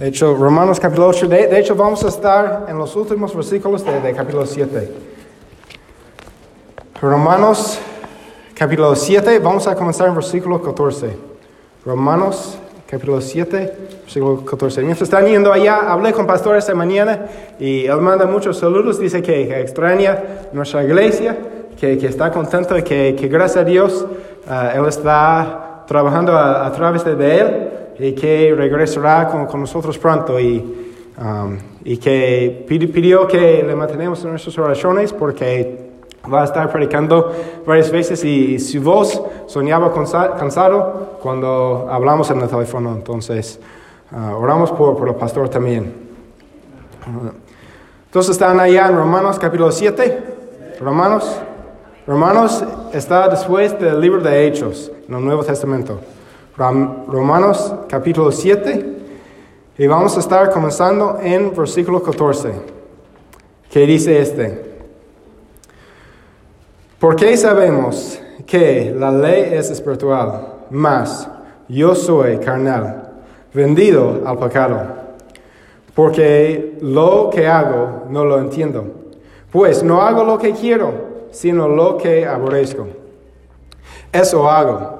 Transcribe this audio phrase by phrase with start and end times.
[0.00, 3.84] De hecho, Romanos capítulo 8, de, de hecho vamos a estar en los últimos versículos
[3.84, 4.90] de, de capítulo 7.
[7.02, 7.78] Romanos
[8.54, 11.14] capítulo 7, vamos a comenzar en versículo 14.
[11.84, 14.80] Romanos capítulo 7, versículo 14.
[14.84, 17.26] Mientras están yendo allá, hablé con pastor esta mañana
[17.58, 20.18] y él manda muchos saludos, dice que, que extraña
[20.54, 21.36] nuestra iglesia,
[21.78, 24.06] que, que está contento y que, que gracias a Dios
[24.48, 29.60] ah, él está trabajando a, a través de, de él y que regresará con, con
[29.60, 30.58] nosotros pronto y,
[31.18, 35.90] um, y que pidi- pidió que le mantenemos en nuestras oraciones porque
[36.32, 37.32] va a estar predicando
[37.66, 42.92] varias veces y su voz soñaba cansa- cansado cuando hablamos en el teléfono.
[42.94, 43.58] Entonces,
[44.12, 45.92] ah, oramos por, por el pastor también.
[48.06, 50.22] Entonces, están allá en Romanos capítulo 7.
[50.80, 51.38] Romanos.
[52.06, 56.00] Romanos está después del libro de Hechos, en el Nuevo Testamento.
[56.56, 58.98] Romanos capítulo 7.
[59.78, 62.52] Y vamos a estar comenzando en versículo 14,
[63.70, 64.70] que dice este.
[66.98, 71.26] Porque sabemos que la ley es espiritual, mas
[71.66, 73.10] yo soy carnal,
[73.54, 74.82] vendido al pecado.
[75.94, 78.84] Porque lo que hago no lo entiendo.
[79.50, 80.92] Pues no hago lo que quiero,
[81.30, 82.86] sino lo que aborrezco.
[84.12, 84.99] Eso hago.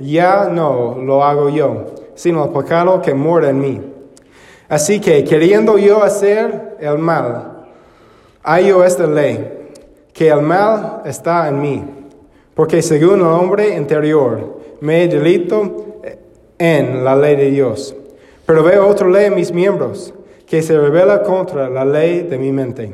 [0.00, 3.80] ya no lo hago yo, sino el pecado que mora en mí.
[4.68, 7.66] Así que queriendo yo hacer el mal,
[8.42, 9.70] hallo esta ley,
[10.12, 11.84] que el mal está en mí,
[12.54, 16.00] porque según el hombre interior me delito
[16.58, 17.94] en la ley de Dios.
[18.44, 20.12] Pero veo otra ley en mis miembros,
[20.46, 22.92] que se revela contra la ley de mi mente,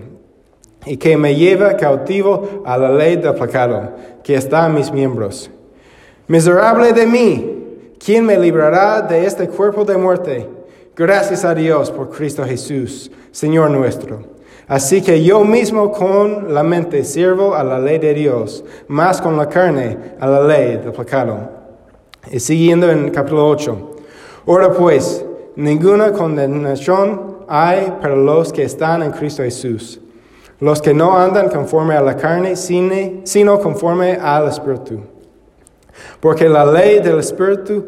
[0.86, 3.92] y que me lleva cautivo a la ley del pecado,
[4.22, 5.50] que está en mis miembros.
[6.26, 10.48] Miserable de mí, ¿quién me librará de este cuerpo de muerte?
[10.96, 14.20] Gracias a Dios por Cristo Jesús, Señor nuestro.
[14.66, 19.36] Así que yo mismo con la mente sirvo a la ley de Dios, más con
[19.36, 21.50] la carne a la ley del pecado.
[22.32, 23.90] Y siguiendo en capítulo 8.
[24.46, 25.26] Ahora pues,
[25.56, 30.00] ninguna condenación hay para los que están en Cristo Jesús,
[30.58, 35.13] los que no andan conforme a la carne, sino conforme al Espíritu.
[36.20, 37.86] Porque la ley del Espíritu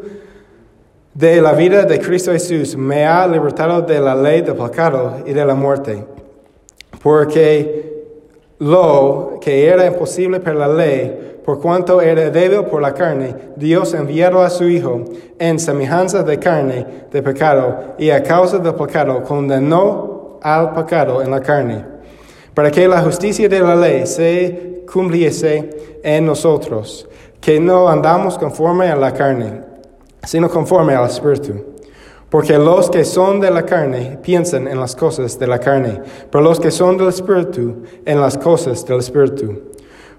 [1.13, 5.33] de la vida de Cristo Jesús me ha libertado de la ley del pecado y
[5.33, 6.05] de la muerte.
[7.01, 7.97] Porque
[8.59, 13.93] lo que era imposible para la ley, por cuanto era débil por la carne, Dios
[13.93, 15.05] enviado a su Hijo
[15.39, 21.31] en semejanza de carne de pecado, y a causa del pecado condenó al pecado en
[21.31, 21.85] la carne,
[22.53, 25.69] para que la justicia de la ley se cumpliese
[26.03, 27.07] en nosotros,
[27.41, 29.61] que no andamos conforme a la carne,
[30.23, 31.53] sino conforme al Espíritu.
[32.29, 36.43] Porque los que son de la carne piensan en las cosas de la carne, pero
[36.43, 39.61] los que son del Espíritu en las cosas del Espíritu.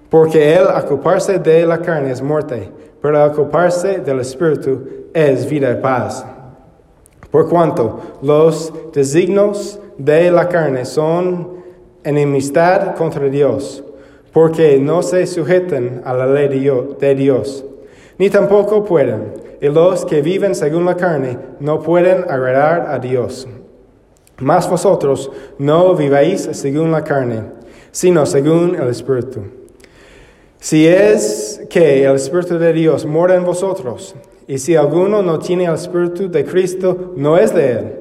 [0.09, 4.81] Porque el ocuparse de la carne es muerte, pero el ocuparse del Espíritu
[5.13, 6.25] es vida y paz.
[7.29, 11.59] Por cuanto los designos de la carne son
[12.03, 13.83] enemistad contra Dios,
[14.33, 16.47] porque no se sujetan a la ley
[16.99, 17.65] de Dios,
[18.17, 19.33] ni tampoco pueden.
[19.61, 23.47] Y los que viven según la carne no pueden agradar a Dios.
[24.37, 27.43] Mas vosotros no viváis según la carne,
[27.91, 29.41] sino según el Espíritu.
[30.59, 34.15] Si es que el Espíritu de Dios mora en vosotros,
[34.47, 37.95] y si alguno no tiene el Espíritu de Cristo, no es de él.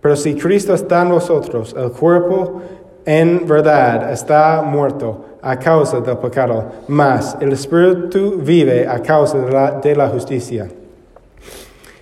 [0.00, 2.62] Pero si Cristo está en vosotros, el cuerpo
[3.04, 9.52] en verdad está muerto a causa del pecado, mas el Espíritu vive a causa de
[9.52, 10.68] la, de la justicia.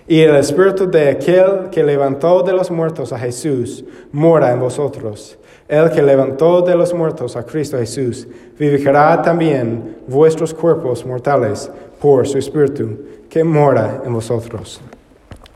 [0.07, 5.37] Y el Espíritu de aquel que levantó de los muertos a Jesús mora en vosotros.
[5.67, 8.25] El que levantó de los muertos a Cristo Jesús
[8.57, 11.69] vivificará también vuestros cuerpos mortales
[11.99, 12.97] por su Espíritu
[13.29, 14.79] que mora en vosotros.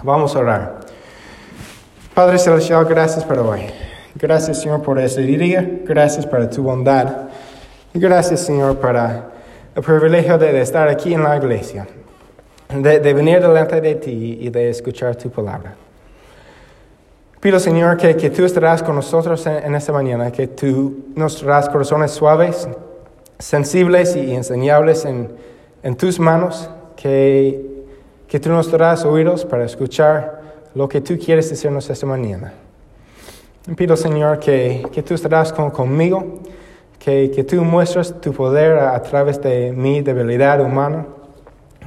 [0.04, 0.80] Vamos a orar.
[2.14, 3.62] Padre Celestial, gracias por hoy.
[4.16, 5.80] Gracias, Señor, por este día.
[5.86, 7.30] Gracias para tu bondad.
[7.94, 9.32] Gracias, Señor, para
[9.76, 11.86] el privilegio de, estar aquí en la iglesia,
[12.70, 15.76] de, venir delante de ti y de escuchar tu palabra.
[17.42, 21.68] Pido, Señor, que, que tú estarás con nosotros en, esta mañana, que tú nos darás
[21.68, 22.66] corazones suaves,
[23.40, 25.30] sensibles y enseñables en,
[25.84, 27.84] en tus manos, que,
[28.26, 30.42] que tú nos darás oídos para escuchar
[30.76, 32.54] lo que tú quieres decirnos esta mañana.
[33.76, 36.40] Pido, Señor, que, que tú estarás con, conmigo,
[37.04, 41.08] que, que, tú muestres tu poder a, a, través de mi debilidad humana,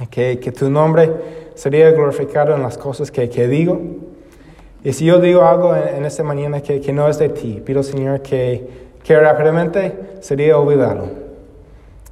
[0.09, 1.09] que, que tu nombre
[1.55, 3.79] sería glorificado en las cosas que, que digo.
[4.83, 7.61] Y si yo digo algo en, en esta mañana que, que, no es de ti,
[7.65, 8.67] pido, Señor, que,
[9.03, 11.07] que rápidamente sería olvidado.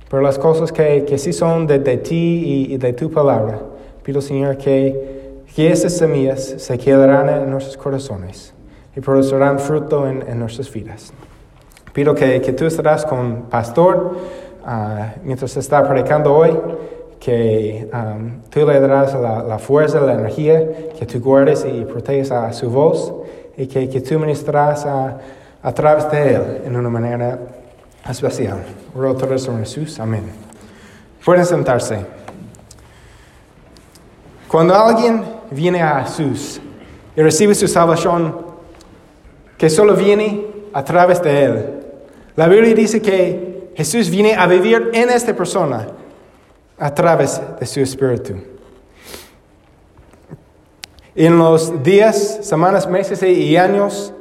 [0.09, 3.59] Pero las cosas que, que sí son de, de ti y, y, de tu palabra,
[4.01, 8.53] pido, Señor, que, que esas semillas se quedarán en nuestros corazones
[8.95, 11.11] y producirán fruto en, en nuestras vidas.
[11.93, 14.17] Pido que, que, tú estarás con Pastor
[14.65, 16.59] uh, mientras está predicando hoy
[17.19, 22.31] que um, tú le darás la, la, fuerza, la energía, que tú guardes y proteges
[22.31, 23.13] a su voz
[23.55, 25.19] y que, que tú ministras a,
[25.61, 27.39] a, través de él en una manera
[28.09, 28.57] especial.
[28.93, 29.99] Oro todo eso en Jesús.
[30.01, 30.23] Amén.
[31.23, 31.99] Pueden sentarse.
[34.49, 36.59] Cuando alguien viene a Jesús
[37.15, 38.35] y recibe su salvación,
[39.57, 41.82] que solo viene a través de él,
[42.35, 45.87] la Biblia dice que Jesús viene a vivir en esta persona
[46.77, 48.35] a través de su espíritu.
[51.15, 54.13] En los días, semanas, meses y años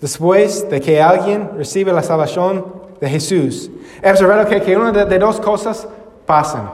[0.00, 2.64] después de que alguien recibe la salvación
[3.00, 3.70] de Jesús,
[4.00, 5.88] he observado que, que una de, de, dos cosas
[6.24, 6.70] pasan.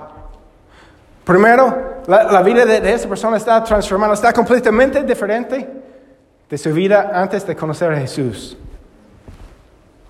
[1.25, 5.69] Primero, la, la vida de, de, esa persona está transformada, está completamente diferente
[6.51, 8.59] de su vida antes de conocer a Jesús.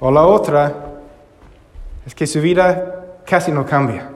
[0.05, 0.75] O la otra
[2.05, 4.11] es que su vida casi no cambia.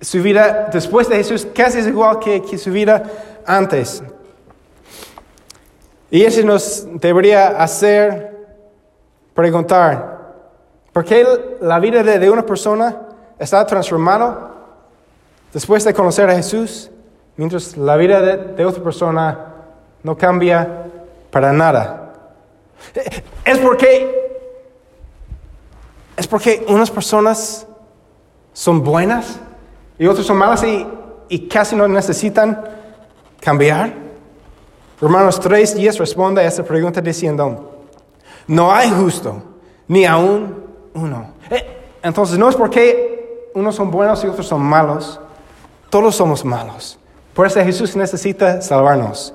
[0.00, 3.04] Su vida después de Jesús casi es igual que, su vida
[3.46, 4.02] antes.
[6.10, 8.36] Y eso nos debería hacer
[9.32, 10.32] preguntar,
[10.92, 11.24] ¿por qué
[11.60, 12.96] la vida de, una persona
[13.38, 14.50] está transformada
[15.52, 16.90] después de conocer a Jesús,
[17.36, 19.38] mientras la vida de otra persona
[20.02, 20.68] no cambia
[21.30, 22.03] para nada?
[23.44, 24.40] Es porque,
[26.16, 27.66] es porque unas personas
[28.52, 29.38] son buenas
[29.98, 30.86] y otras son malas y,
[31.28, 32.64] y casi no necesitan
[33.40, 33.92] cambiar?
[35.00, 37.82] Romanos 3.10 responde a esta pregunta diciendo,
[38.46, 39.42] no hay justo,
[39.88, 40.64] ni aún
[40.94, 41.34] uno.
[41.50, 41.66] Eh,
[42.02, 45.20] entonces no es porque unos son buenos y otros son malos,
[45.90, 46.98] todos somos malos.
[47.34, 49.34] Por eso Jesús necesita salvarnos.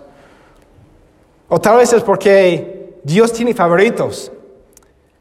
[1.49, 4.31] O tal vez es porque Dios tiene favoritos,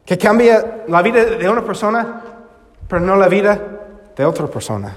[0.05, 2.23] que cambia la vida de una persona,
[2.87, 3.59] pero no la vida
[4.15, 4.95] de otra persona.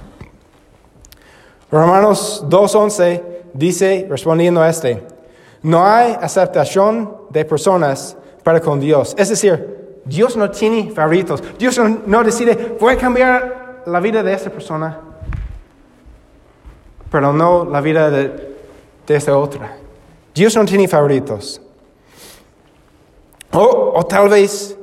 [1.70, 3.22] Romanos 2.11
[3.54, 5.02] dice, respondiendo a este,
[5.62, 9.14] no hay aceptación de personas para con Dios.
[9.16, 11.42] Es decir, Dios no tiene favoritos.
[11.58, 14.98] Dios no, decide, voy a cambiar la vida de esta persona,
[17.10, 18.54] pero no la vida de,
[19.06, 19.76] de esta otra.
[20.34, 21.60] Dios no tiene favoritos.
[23.52, 24.76] O, o, tal vez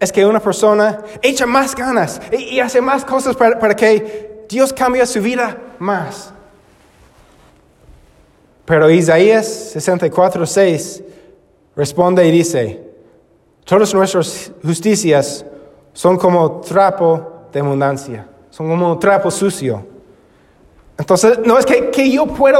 [0.00, 4.44] es que una persona echa más ganas y, y hace más cosas para, para que
[4.48, 6.32] Dios cambie su vida más.
[8.64, 11.02] Pero Isaías 64, 6
[11.76, 12.82] responde y dice,
[13.64, 15.46] todas nuestras justicias
[15.92, 19.86] son como trapo de abundancia, son como un trapo sucio.
[20.98, 22.58] Entonces, no es que, que yo puedo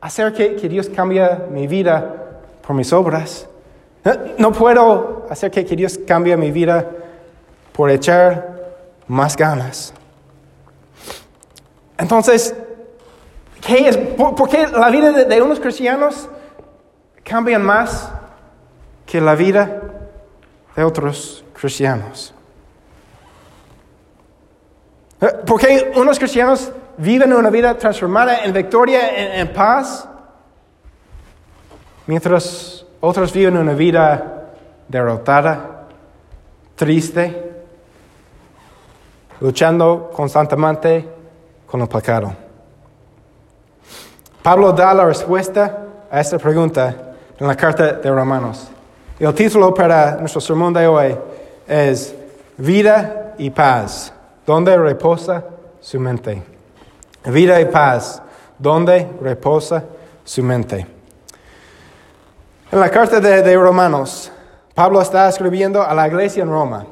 [0.00, 3.46] hacer que, que, Dios cambie mi vida por mis obras.
[4.38, 6.88] No puedo hacer que, que Dios cambie mi vida
[7.72, 8.54] por echar
[9.06, 9.94] más ganas.
[11.96, 12.54] Entonces,
[13.66, 13.96] ¿Qué es?
[13.96, 16.28] ¿Por, qué la vida de, unos cristianos
[17.22, 18.10] cambia más
[19.06, 19.80] que la vida
[20.76, 22.34] de otros cristianos?
[25.20, 25.28] ¿Eh?
[25.46, 30.06] ¿Por qué unos cristianos viven una vida transformada en victoria, en, en paz,
[32.06, 32.73] mientras
[33.04, 34.52] otros viven una vida
[34.88, 35.86] derrotada,
[36.74, 37.52] triste,
[39.40, 41.06] luchando constantemente
[41.66, 42.32] con el pecado?
[44.42, 48.68] Pablo da la respuesta a esta pregunta en la carta de Romanos.
[49.18, 51.16] El título para nuestro sermón de hoy
[51.68, 52.14] es
[52.56, 54.12] Vida y paz,
[54.46, 55.44] ¿dónde reposa
[55.80, 56.42] su mente?
[57.26, 58.22] Vida y paz,
[58.58, 59.84] ¿dónde reposa
[60.24, 60.93] su mente?
[62.74, 64.32] En la carta de, de Romanos,
[64.74, 66.84] Pablo está escribiendo a la iglesia en Roma.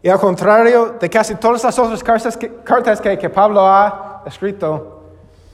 [0.00, 4.22] Y al contrario de casi todas las otras cartas que, cartas que, que Pablo ha
[4.24, 5.02] escrito,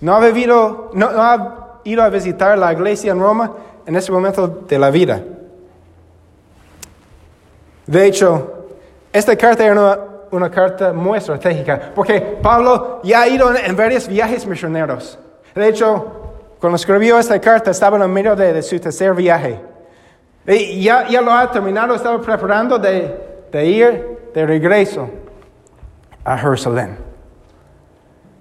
[0.02, 3.52] no ha, vivido, no, no ha ido a visitar la iglesia en Roma
[3.86, 5.22] en ese momento de la vida.
[7.86, 8.66] De hecho,
[9.14, 9.98] esta carta era una,
[10.30, 15.18] una carta muy estratégica, porque Pablo ya ha ido en, en varios viajes misioneros.
[15.54, 16.21] De hecho,
[16.62, 19.58] cuando escribió esta carta estaba en medio de, de su tercer viaje.
[20.46, 23.18] Y ya, ya, lo ha terminado, estaba preparando de,
[23.50, 25.10] de, ir de regreso
[26.22, 26.98] a Jerusalén.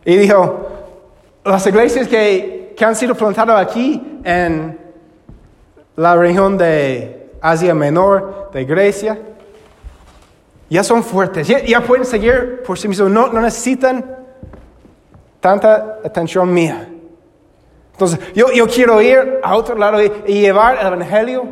[0.05, 0.67] Y dijo,
[1.43, 4.79] las iglesias que, que han sido plantadas aquí en
[5.95, 9.17] la región de Asia Menor, de Grecia,
[10.69, 14.15] ya son fuertes, ya, ya pueden seguir por sí mismos, no, no necesitan
[15.39, 16.87] tanta atención mía.
[18.01, 21.45] Entonces, yo, yo, quiero ir a otro lado y, llevar el Evangelio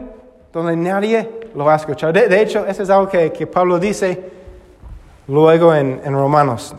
[0.51, 2.12] donde nadie lo va a escuchar.
[2.12, 4.20] De, hecho, eso es algo que, que Pablo dice
[5.27, 6.75] luego en, Romanos.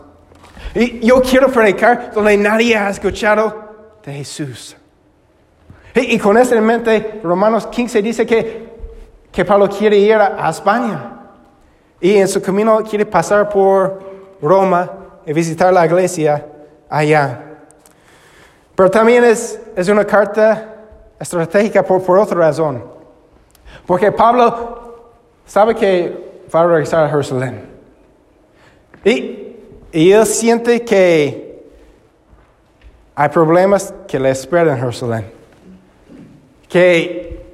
[0.75, 4.75] Y yo quiero predicar donde nadie ha escuchado de Jesús.
[5.95, 8.73] Y, y con esto en mente, Romanos 15 dice que,
[9.31, 11.13] que Pablo quiere ir a, a España.
[12.01, 14.01] Y en su camino quiere pasar por
[14.41, 14.91] Roma
[15.25, 16.45] y visitar la iglesia
[16.89, 17.50] allá.
[18.75, 20.75] Pero también es, es una carta
[21.19, 22.83] estratégica por, por, otra razón.
[23.85, 25.11] Porque Pablo
[25.45, 27.69] sabe que va a regresar a Jerusalén.
[29.03, 29.55] Y,
[29.91, 31.63] y él siente que
[33.15, 35.31] hay problemas que le esperan en Jerusalén.
[36.67, 37.45] Que,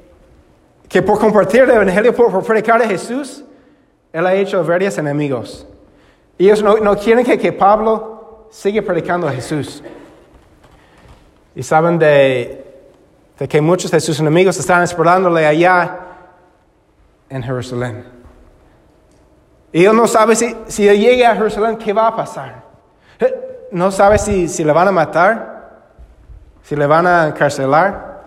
[0.88, 3.44] que por compartir el Evangelio, por, predicar a Jesús,
[4.14, 5.68] él ha hecho varios enemigos.
[6.38, 9.84] Y ellos no, no quieren que, que Pablo siga predicando a Jesús.
[11.58, 12.64] Y saben de,
[13.40, 15.98] de, que muchos de sus enemigos están esperándole allá
[17.30, 18.06] en Jerusalén.
[19.72, 22.64] Y él no sabe si, si llega a Jerusalén, ¿qué va a pasar?
[23.72, 25.80] No sabe si, si le van a matar,
[26.62, 28.22] si le van a encarcelar.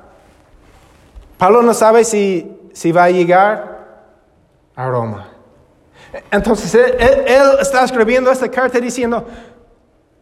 [1.38, 3.78] Pablo no sabe si, si va a llegar
[4.74, 5.28] a Roma.
[6.32, 9.24] Entonces él, él, él, está escribiendo esta carta diciendo,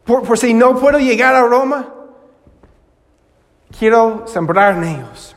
[0.05, 1.95] por, por, si no puedo llegar a Roma,
[3.77, 5.37] quiero sembrar en ellos.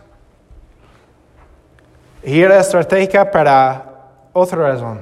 [2.23, 3.85] Y era estratégica para
[4.33, 4.99] otra razón.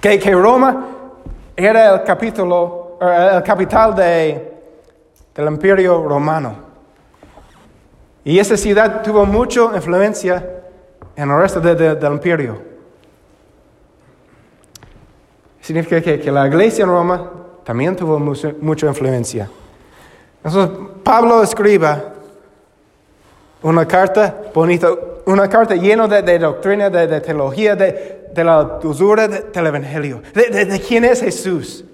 [0.00, 0.86] Que, que Roma
[1.56, 4.52] era el capítulo, el capital de,
[5.34, 6.54] del imperio romano.
[8.24, 10.62] Y esa ciudad tuvo mucha influencia
[11.14, 12.60] en el resto de, de, del imperio.
[15.60, 17.30] Significa que, que, la iglesia en Roma
[17.64, 19.48] también tuvo mucha, influencia.
[20.44, 22.15] Entonces, Pablo escribe
[23.62, 24.88] una carta bonita,
[25.26, 30.22] una carta llena de, de doctrina, de, de, teología, de, de la dulzura del Evangelio,
[30.34, 31.84] de, quién es Jesús,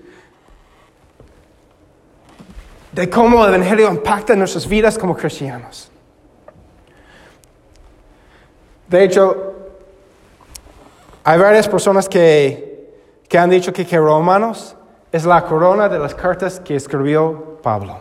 [2.91, 5.91] de cómo el Evangelio impacta nuestras vidas como cristianos.
[8.89, 9.55] De hecho,
[11.25, 12.73] hay varias personas que
[13.33, 14.77] que han dicho que, que Romanos
[15.11, 17.99] es la corona de las cartas que escribió Pablo.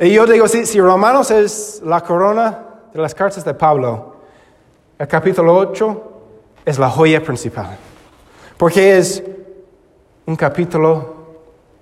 [0.00, 2.58] Y yo digo, si, si Romanos es la corona
[2.92, 4.16] de las cartas de Pablo,
[4.98, 6.12] el capítulo 8
[6.64, 7.76] es la joya principal,
[8.56, 9.22] porque es
[10.26, 11.16] un capítulo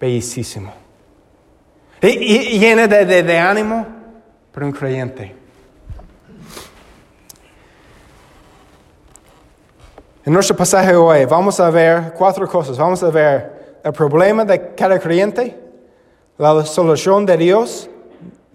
[0.01, 0.73] bellísimo
[2.01, 3.87] y, y de, de, de ánimo
[4.53, 5.35] para un creyente.
[10.25, 12.77] En nuestro pasaje hoy vamos a ver cuatro cosas.
[12.77, 15.59] Vamos a ver el problema de cada creyente,
[16.37, 17.89] la solución de Dios,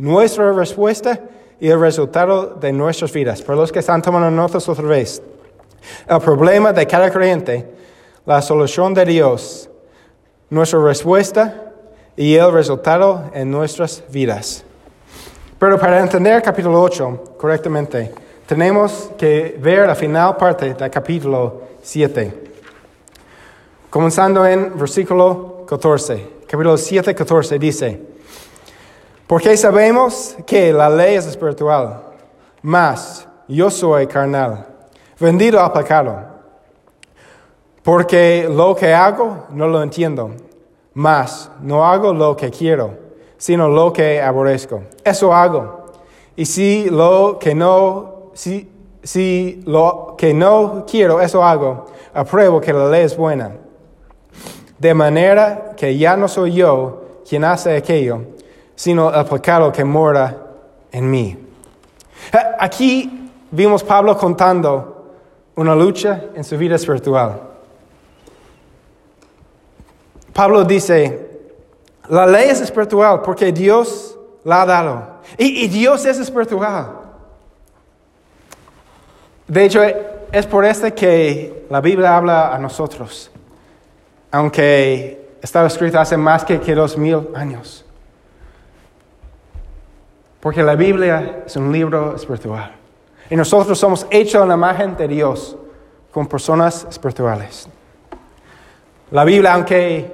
[0.01, 1.19] nuestra respuesta
[1.59, 3.43] y el resultado de nuestras vidas.
[3.43, 5.21] Para los que están tomando notas otra vez.
[6.07, 7.69] El problema de cada creyente,
[8.25, 9.69] la solución de Dios,
[10.49, 11.71] nuestra respuesta
[12.15, 14.63] y el resultado en nuestras vidas.
[15.59, 18.11] Pero para entender capítulo 8 correctamente,
[18.47, 22.33] tenemos que ver la final parte del capítulo 7.
[23.91, 26.41] Comenzando en versículo 14.
[26.47, 28.10] Capítulo 7, 14 dice,
[29.31, 32.01] porque sabemos que la ley es espiritual,
[32.61, 34.67] mas yo soy carnal,
[35.17, 36.17] vendido al pecado.
[37.81, 40.31] Porque lo que hago no lo entiendo,
[40.93, 42.93] mas no hago lo que quiero,
[43.37, 44.81] sino lo que aborrezco.
[45.01, 45.85] Eso hago.
[46.35, 48.69] Y si lo que no si,
[49.01, 53.53] si lo que no quiero, eso hago, apruebo que la ley es buena.
[54.77, 58.23] De manera que ya no soy yo quien hace aquello,
[58.81, 60.35] sino el pecado que mora
[60.91, 61.37] en mí.
[62.57, 65.05] Aquí vimos Pablo contando
[65.53, 67.41] una lucha en su vida espiritual.
[70.33, 71.29] Pablo dice,
[72.09, 75.07] la ley es espiritual porque Dios la ha dado.
[75.37, 76.87] Y, y Dios es espiritual.
[79.47, 79.83] De hecho,
[80.31, 83.29] es por este que la Biblia habla a nosotros,
[84.31, 87.85] aunque estaba escrito hace más que dos mil años.
[90.41, 92.71] Porque la Biblia es un libro espiritual.
[93.29, 95.55] Y nosotros somos hechos en la imagen de Dios,
[96.11, 97.69] con personas espirituales.
[99.11, 100.13] La Biblia, aunque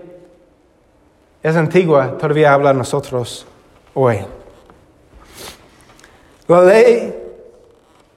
[1.41, 3.48] es antigua, todavía habla a nosotros
[3.93, 4.19] hoy.
[6.48, 7.15] La ley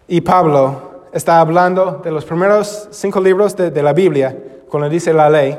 [0.08, 4.36] y Pablo está hablando de los primeros cinco libros de, de la Biblia,
[4.68, 5.56] cuando dice la ley.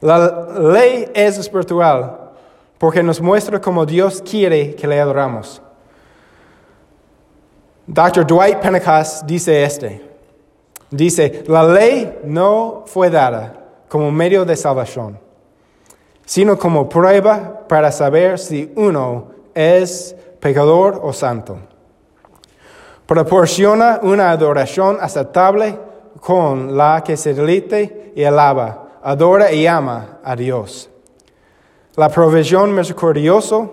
[0.00, 2.23] La ley es espiritual
[2.84, 5.62] porque nos muestra cómo Dios quiere que le adoramos.
[7.86, 8.26] Dr.
[8.26, 10.06] Dwight Pentecost dice este.
[10.90, 13.54] Dice, la ley no fue dada
[13.88, 15.18] como medio de salvación,
[16.26, 21.56] sino como prueba para saber si uno es pecador o santo.
[23.06, 25.78] Proporciona una adoración aceptable
[26.20, 30.90] con la que se delite y alaba, adora y ama a Dios.
[31.96, 33.68] La provisión misericordiosa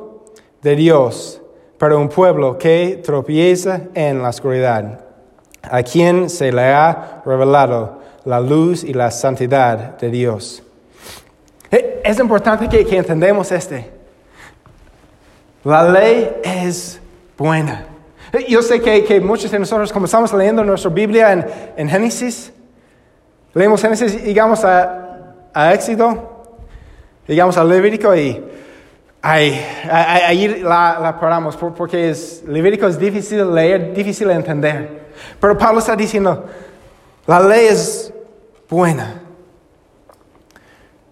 [0.62, 1.42] de Dios
[1.80, 5.00] para un pueblo que tropieza en la oscuridad,
[5.64, 10.62] a quien se le ha revelado la luz y la santidad de Dios.
[11.72, 13.90] Eh, es importante que, que entendamos este.
[15.64, 17.02] La ley es
[17.36, 17.88] buena.
[18.34, 22.54] Eh, yo sé que, que muchos de nosotros comenzamos leyendo nuestra Biblia en, en Génesis.
[23.56, 26.31] Leemos Génesis y llegamos a, a Éxodo
[27.28, 28.44] llegamos al Levítico y
[29.22, 35.02] ahí, la, la, paramos porque es, Levítico es difícil leer, difícil de entender.
[35.40, 36.46] Pero Pablo está diciendo,
[37.28, 38.14] la ley es
[38.70, 39.22] buena.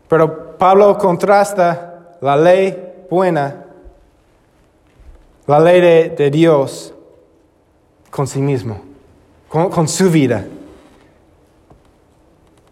[0.07, 3.65] Pero Pablo contrasta la ley buena,
[5.45, 6.93] la ley de, de Dios,
[8.09, 8.81] con sí mismo,
[9.47, 10.45] con, con su vida.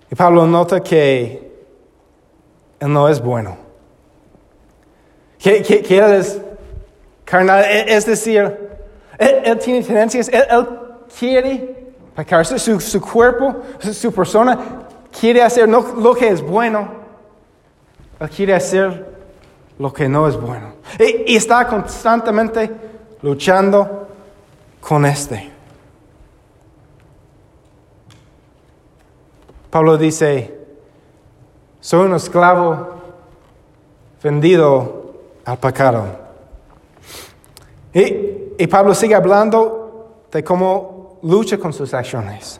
[0.09, 1.46] Y Pablo nota que
[2.79, 3.57] no es bueno.
[5.39, 6.39] ¿Qué, es
[7.23, 7.63] carnal?
[7.63, 8.57] E, es decir,
[9.17, 10.67] Él, tiene tendencias, Él,
[11.17, 14.59] quiere pecar, su, su cuerpo, su, persona,
[15.17, 16.89] quiere hacer no, lo que es bueno,
[18.19, 19.05] Él quiere hacer
[19.77, 20.73] lo que no es bueno.
[20.99, 22.71] Y, y está constantemente
[23.21, 24.07] luchando
[24.81, 25.51] con este.
[29.69, 30.56] Pablo dice,
[31.79, 32.89] soy un esclavo
[34.21, 35.13] vendido
[35.45, 36.05] al pecado.
[37.93, 42.59] Y, Pablo sigue hablando de cómo lucha con sus acciones.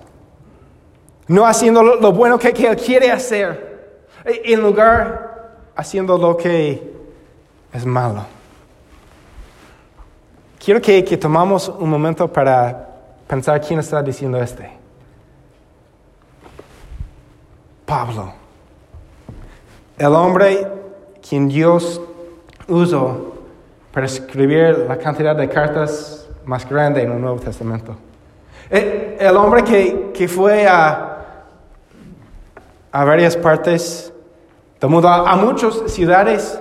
[1.28, 6.94] No haciendo lo, bueno que, él quiere hacer, en lugar haciendo lo que
[7.74, 8.26] es malo.
[10.64, 12.88] Quiero que, que tomamos un momento para
[13.28, 14.72] pensar quién está diciendo este.
[17.86, 18.47] Pablo.
[19.98, 20.68] El hombre
[21.28, 22.00] quien Dios
[22.68, 23.34] usó
[23.92, 27.96] para escribir la cantidad de cartas más grande en el Nuevo Testamento.
[28.70, 31.46] El, hombre que, fue a,
[32.92, 34.14] a varias partes
[34.80, 36.60] del mundo, a, muchas ciudades,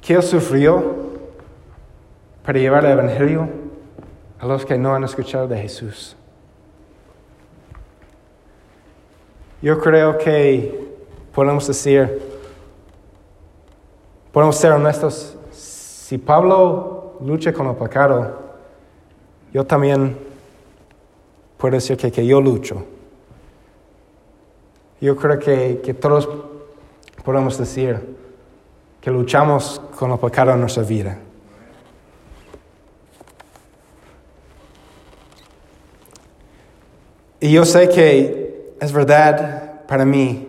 [0.00, 1.12] que él sufrió
[2.44, 3.48] para llevar el Evangelio
[4.40, 6.16] a los que no han escuchado de Jesús.
[9.62, 10.92] Yo creo que
[11.32, 12.20] podemos decir,
[14.32, 18.40] podemos ser honestos, si Pablo lucha con el pecado,
[19.52, 20.18] yo también
[21.58, 22.84] puedo decir que, que yo lucho.
[25.00, 26.28] Yo creo que, que todos
[27.24, 28.16] podemos decir
[29.00, 31.18] que luchamos con el pecado en nuestra vida.
[37.38, 38.41] Y yo sé que
[38.82, 40.48] es verdad para mí.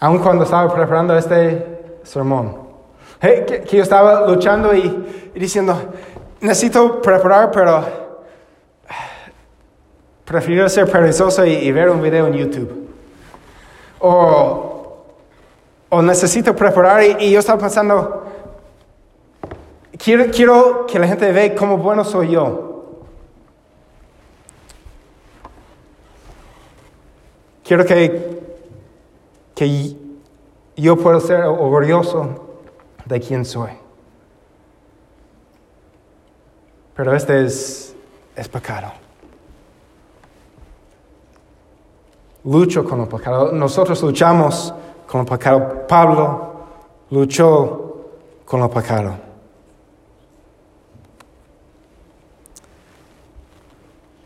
[0.00, 2.58] Aun cuando estaba preparando este sermón,
[3.18, 5.74] que, yo estaba luchando y, diciendo,
[6.42, 7.82] necesito preparar, pero
[10.26, 12.86] prefiero ser perezoso y, ver un video en YouTube.
[14.00, 15.04] O,
[15.88, 18.26] o necesito preparar y, yo estaba pensando,
[19.96, 22.71] quiero, quiero que la gente vea cómo bueno soy yo.
[27.64, 28.40] Quiero que,
[29.54, 29.96] que
[30.76, 32.58] yo pueda ser orgulloso
[33.04, 33.70] de quien soy.
[36.94, 37.94] Pero este es,
[38.36, 38.92] es pecado.
[42.44, 43.52] Lucho con el pecado.
[43.52, 44.74] Nosotros luchamos
[45.06, 45.86] con el pecado.
[45.86, 46.52] Pablo
[47.10, 48.08] luchó
[48.44, 49.32] con el pecado.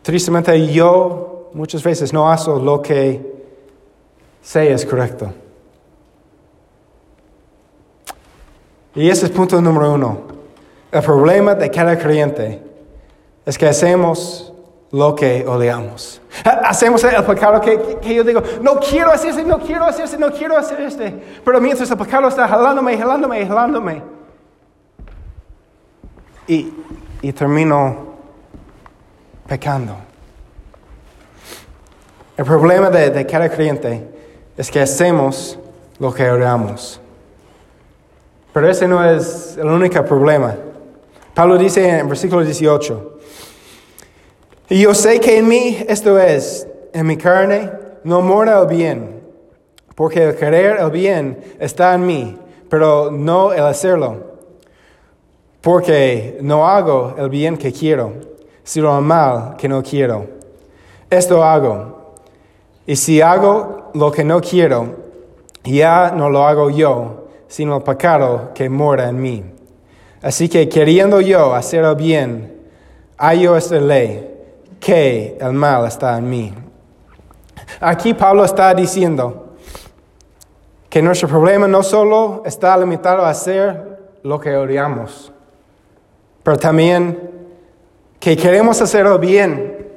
[0.07, 1.26] tristemente yo
[1.57, 3.19] muchas veces no hago lo que
[4.41, 5.33] sé es correcto.
[8.93, 10.21] Y ese es punto número uno.
[10.91, 12.61] El problema de cada creyente
[13.45, 14.53] es que hacemos
[14.91, 16.21] lo que odiamos.
[16.43, 20.79] Hacemos el pecado que, yo digo, no quiero hacerse, no quiero hacerse, no quiero hacer
[20.81, 21.11] este.
[21.43, 24.03] Pero mientras el pecado está jalándome, jalándome, jalándome.
[26.47, 26.71] Y,
[27.21, 27.97] y termino
[29.47, 30.06] pecando.
[32.37, 34.07] El problema de, cada creyente
[34.55, 35.57] es que hacemos
[35.97, 37.01] lo que odiamos.
[38.53, 40.55] Pero ese no es el único problema.
[41.33, 43.19] Pablo dice en versículo 18,
[44.69, 47.71] y yo sé que en mí, esto es, en mi carne,
[48.03, 49.19] no mora el bien,
[49.95, 52.37] porque el querer el bien está en mí,
[52.69, 54.37] pero no el hacerlo.
[55.61, 58.13] Porque no hago el bien que quiero,
[58.63, 60.27] sino el mal que no quiero.
[61.09, 61.96] Esto hago.
[62.87, 64.95] Y si hago lo que no quiero,
[65.63, 69.43] ya no lo hago yo, sino el pecado que mora en mí.
[70.21, 72.61] Así que queriendo yo hacer el bien,
[73.17, 74.33] hallo esta ley
[74.79, 76.53] que el mal está en mí.
[77.81, 79.55] Aquí Pablo está diciendo
[80.89, 85.31] que nuestro problema no solo está limitado a hacer lo que odiamos,
[86.41, 87.31] pero también
[88.19, 89.87] que queremos hacerlo bien,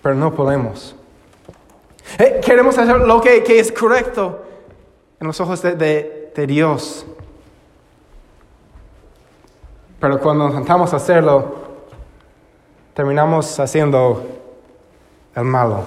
[0.00, 0.95] pero no podemos.
[2.18, 4.42] Eh, queremos hacer lo que, es correcto
[5.20, 7.06] en los ojos de, Dios.
[9.98, 11.54] Pero cuando intentamos hacerlo,
[12.94, 14.26] terminamos haciendo
[15.34, 15.84] el malo.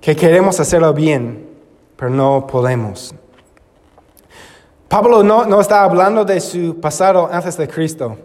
[0.00, 1.48] Que queremos hacerlo bien,
[1.96, 3.14] pero no podemos.
[4.88, 8.16] Pablo no, no está hablando de su pasado antes de Cristo,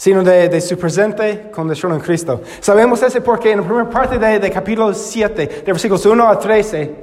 [0.00, 2.40] sino de, su presente condición en Cristo.
[2.60, 6.94] Sabemos eso porque en la primera parte de, capítulo 7, de versículos 1 a 13,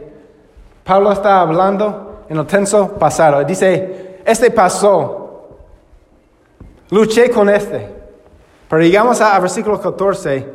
[0.84, 3.44] Pablo está hablando en el tenso pasado.
[3.44, 5.48] Dice, este pasó,
[6.90, 7.88] Luché con este.
[8.68, 10.54] Pero llegamos a, versículo 14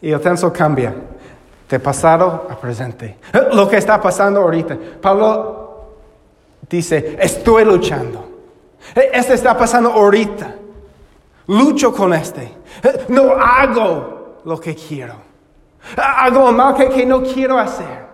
[0.00, 0.94] y el tenso cambia.
[1.68, 3.18] De pasado a presente.
[3.52, 4.78] Lo que está pasando ahorita.
[4.98, 5.90] Pablo
[6.70, 8.30] dice, estoy luchando.
[9.12, 10.54] Este está pasando ahorita.
[11.50, 12.52] Lucho con este.
[13.08, 15.14] No hago lo que quiero.
[15.96, 18.08] Hago mal que no quiero hacer.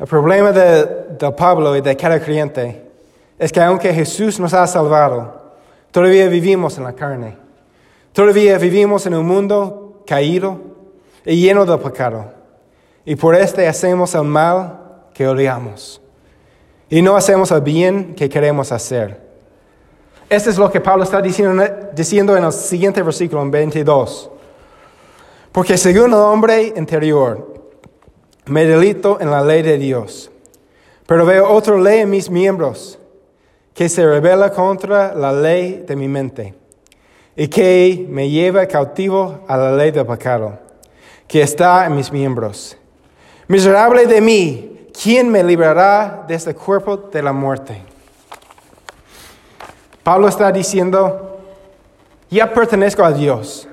[0.00, 2.90] El problema de, Pablo y de cada creyente
[3.38, 5.54] es que aunque Jesús nos ha salvado,
[5.92, 7.36] todavía vivimos en la carne.
[8.12, 10.60] Todavía vivimos en un mundo caído
[11.24, 12.32] y lleno de pecado.
[13.04, 14.85] Y por este hacemos el mal
[15.16, 16.00] que odiamos.
[16.88, 19.24] Y no hacemos el bien que queremos hacer.
[20.28, 24.30] Esto es lo que Pablo está diciendo, diciendo en el siguiente versículo, en 22.
[25.52, 27.54] Porque según el hombre interior,
[28.46, 30.30] me delito en la ley de Dios,
[31.06, 32.98] pero veo otra ley en mis miembros
[33.72, 36.54] que se revela contra la ley de mi mente
[37.34, 40.58] y que me lleva cautivo a la ley del pecado
[41.26, 42.76] que está en mis miembros.
[43.48, 47.82] Miserable de mí, ¿quién me librará de este cuerpo de la muerte?
[50.02, 51.40] Pablo está diciendo,
[52.30, 53.68] ya pertenezco a Dios.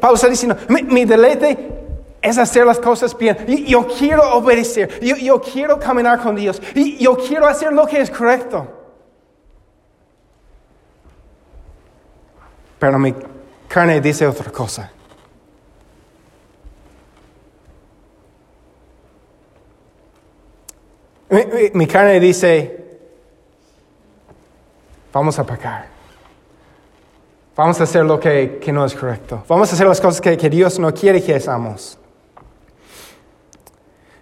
[0.00, 1.72] Pablo está diciendo, mi, deleite
[2.20, 3.36] es hacer las cosas bien.
[3.66, 5.00] yo quiero obedecer.
[5.00, 6.60] Yo, quiero caminar con Dios.
[6.74, 8.66] Y yo quiero hacer lo que es correcto.
[12.78, 13.14] Pero mi
[13.68, 14.92] carne dice otra cosa.
[21.74, 22.98] Mi, carne dice,
[25.12, 25.86] vamos a pecar.
[27.54, 29.44] Vamos a hacer lo que, no es correcto.
[29.48, 31.98] Vamos a hacer las cosas que, que Dios no quiere que hagamos.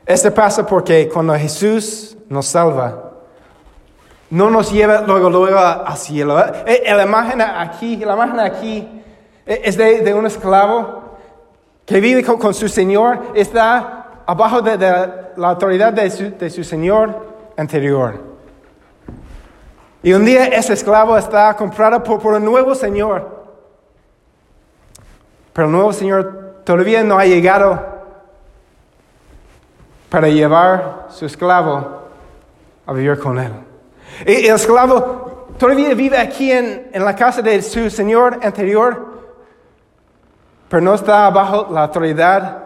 [0.07, 3.07] Este pasa porque cuando Jesús nos salva,
[4.31, 6.39] no nos lleva luego, luego al cielo.
[6.39, 9.03] Eh, eh, la imagen aquí, la imagen aquí
[9.45, 11.17] eh, es de, un esclavo
[11.85, 14.77] que vive con, su Señor, está abajo de,
[15.37, 18.21] la autoridad de su, Señor anterior.
[20.03, 23.47] Y un día ese esclavo está comprado por, un nuevo Señor.
[25.53, 27.81] Pero el nuevo Señor todavía no ha llegado
[30.11, 32.03] para llevar su esclavo
[32.87, 33.53] a vivir con él.
[34.27, 39.15] Y el esclavo todavía vive aquí en, la casa de su señor anterior,
[40.69, 42.66] pero no está bajo la autoridad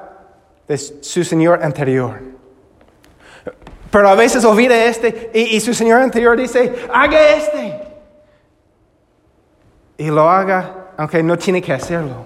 [0.71, 2.21] de su señor anterior.
[3.91, 7.81] Pero a veces olvida este y, y su Señor anterior dice, haga este.
[9.99, 12.25] Y lo haga aunque no tiene que hacerlo.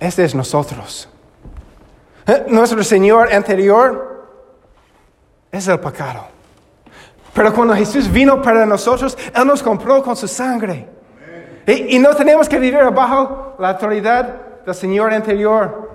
[0.00, 1.10] Este es nosotros.
[2.46, 4.30] Nuestro Señor anterior
[5.52, 6.24] es el pecado.
[7.34, 10.88] Pero cuando Jesús vino para nosotros, Él nos compró con su sangre.
[11.66, 15.87] Y, y no tenemos que vivir bajo la autoridad del Señor anterior.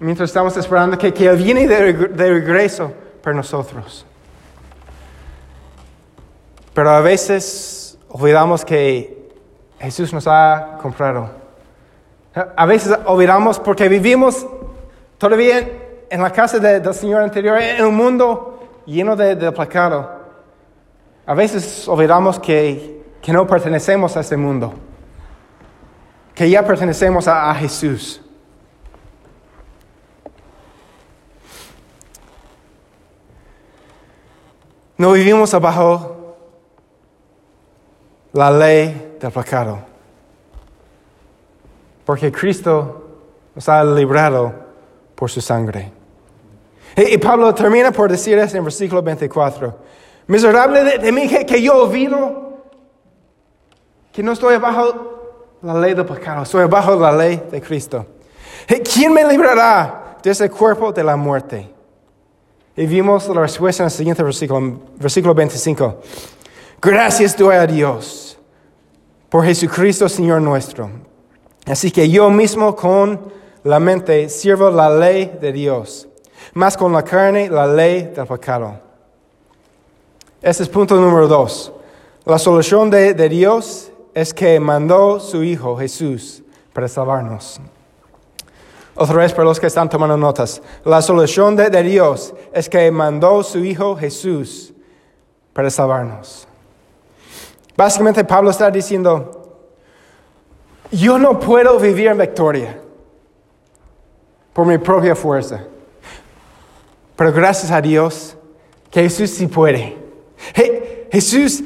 [0.00, 4.06] Mientras estamos esperando que, que Él viene de, reg- de regreso para nosotros.
[6.74, 9.28] Pero a veces olvidamos que
[9.80, 11.30] Jesús nos ha comprado.
[12.56, 14.46] A veces olvidamos porque vivimos
[15.18, 15.68] todavía
[16.08, 20.18] en la casa de- del Señor anterior, en un mundo lleno de, de pecado.
[21.26, 24.72] A veces olvidamos que, que no pertenecemos a este mundo,
[26.34, 28.22] que ya pertenecemos a, a Jesús.
[34.98, 36.36] No vivimos abajo
[38.32, 39.78] la ley del pecado.
[42.04, 43.06] Porque Cristo
[43.54, 44.52] nos ha librado
[45.14, 45.92] por su sangre.
[46.96, 49.76] Y, Pablo termina por decir esto en versículo 24.
[50.26, 52.58] Miserable de, mí que, yo olvido
[54.12, 58.04] que no estoy bajo la ley del pecado, estoy bajo la ley de Cristo.
[58.68, 61.77] ¿Y ¿Quién me librará de ese cuerpo de la muerte?
[62.78, 65.96] Y vimos la respuesta en el siguiente versículo, versículo 25.
[66.80, 68.38] Gracias doy a Dios
[69.28, 70.88] por Jesucristo Señor nuestro.
[71.66, 73.32] Así que yo mismo con
[73.64, 76.06] la mente sirvo la ley de Dios,
[76.54, 78.78] más con la carne la ley del pecado.
[80.40, 81.72] Este es punto número dos.
[82.24, 87.60] La solución de, de Dios es que mandó su Hijo Jesús para salvarnos.
[88.98, 90.60] Otra vez para los que están tomando notas.
[90.84, 94.72] La solución de, Dios es que mandó su Hijo Jesús
[95.52, 96.46] para salvarnos.
[97.76, 99.60] Básicamente Pablo está diciendo,
[100.90, 102.80] yo no puedo vivir en victoria
[104.52, 105.64] por mi propia fuerza.
[107.14, 108.36] Pero gracias a Dios
[108.90, 109.96] que Jesús sí puede.
[110.54, 111.62] Je- Jesús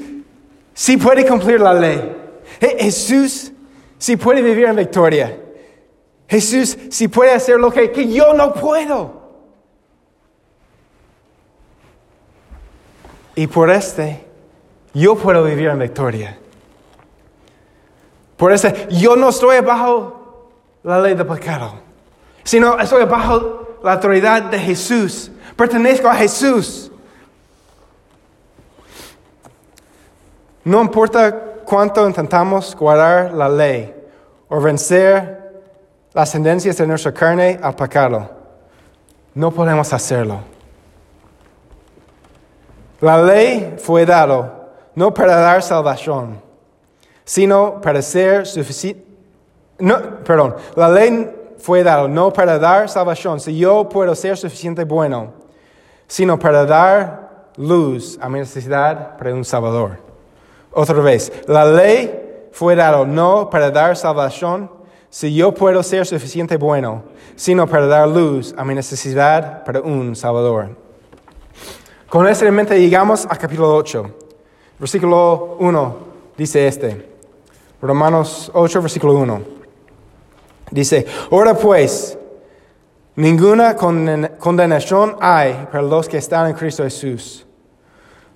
[0.74, 2.14] sí puede cumplir la ley.
[2.60, 3.52] Je- Jesús
[3.96, 5.38] sí puede vivir en victoria.
[6.32, 9.20] Jesús sí puede hacer lo que, que yo no puedo.
[13.34, 14.24] Y por este,
[14.94, 16.38] yo puedo vivir en victoria.
[18.38, 20.48] Por este, yo no estoy bajo
[20.82, 21.74] la ley del pecado,
[22.44, 25.30] sino estoy bajo la autoridad de Jesús.
[25.54, 26.90] Pertenezco a Jesús.
[30.64, 33.94] No importa cuánto intentamos guardar la ley
[34.48, 35.41] o vencer
[36.14, 38.30] las tendencias de nuestra carne pecado,
[39.34, 40.40] no podemos hacerlo.
[43.00, 46.40] La ley fue dado no para dar salvación,
[47.24, 49.04] sino para ser suficiente.
[49.78, 54.84] No, perdón, la ley fue dado no para dar salvación, si yo puedo ser suficiente
[54.84, 55.32] bueno,
[56.06, 59.98] sino para dar luz a mi necesidad para un Salvador.
[60.72, 64.70] Otra vez, la ley fue dado no para dar salvación,
[65.12, 67.02] si yo puedo ser suficiente bueno,
[67.36, 70.74] sino para dar luz a mi necesidad para un Salvador.
[72.08, 74.10] Con esto en mente llegamos al capítulo 8.
[74.78, 75.96] Versículo 1
[76.38, 77.10] dice este.
[77.82, 79.42] Romanos 8, versículo 1.
[80.70, 82.16] Dice, ahora pues,
[83.14, 87.44] ninguna conden- condenación hay para los que están en Cristo Jesús.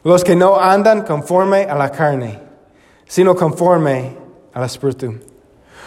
[0.04, 2.38] Los que no andan conforme a la carne,
[3.06, 4.14] sino conforme
[4.52, 5.14] al Espíritu.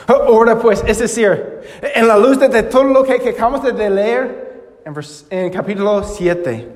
[0.27, 4.95] Ahora pues, es decir, en la luz de, todo lo que, acabamos de leer en,
[4.95, 6.67] vers- en capítulo 7,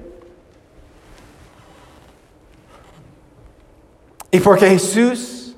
[4.31, 5.55] y porque Jesús,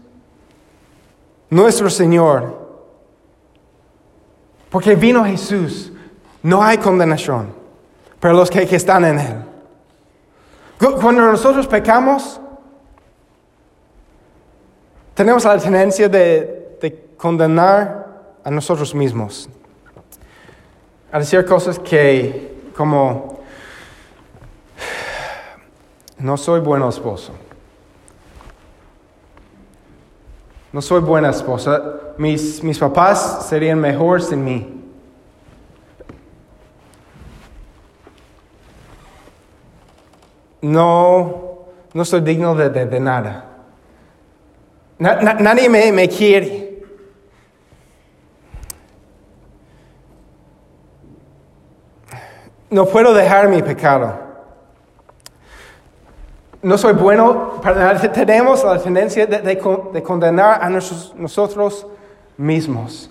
[1.49, 2.65] nuestro Señor,
[4.69, 5.91] porque vino Jesús,
[6.43, 7.53] no hay condenación
[8.19, 9.35] para los que, que están en Él.
[10.79, 12.39] Cu- Cuando nosotros pecamos,
[15.13, 16.64] tenemos la tendencia de, de
[17.17, 18.05] condenar
[18.43, 19.49] a nosotros mismos,
[21.11, 23.39] a decir cosas que como,
[26.17, 27.31] no soy buen esposo,
[30.73, 31.81] no soy buena esposa,
[32.17, 34.71] mis, mis papás serían mejor sin mí.
[40.61, 43.45] No, no soy digno de, de- de nada.
[44.97, 46.64] Na- na- nadie me, me quiere.
[52.75, 54.13] No puedo dejar mi pecado.
[56.61, 61.87] No soy bueno, para, tenemos la tendencia de, de condenar a nosotros,
[62.35, 63.09] mismos.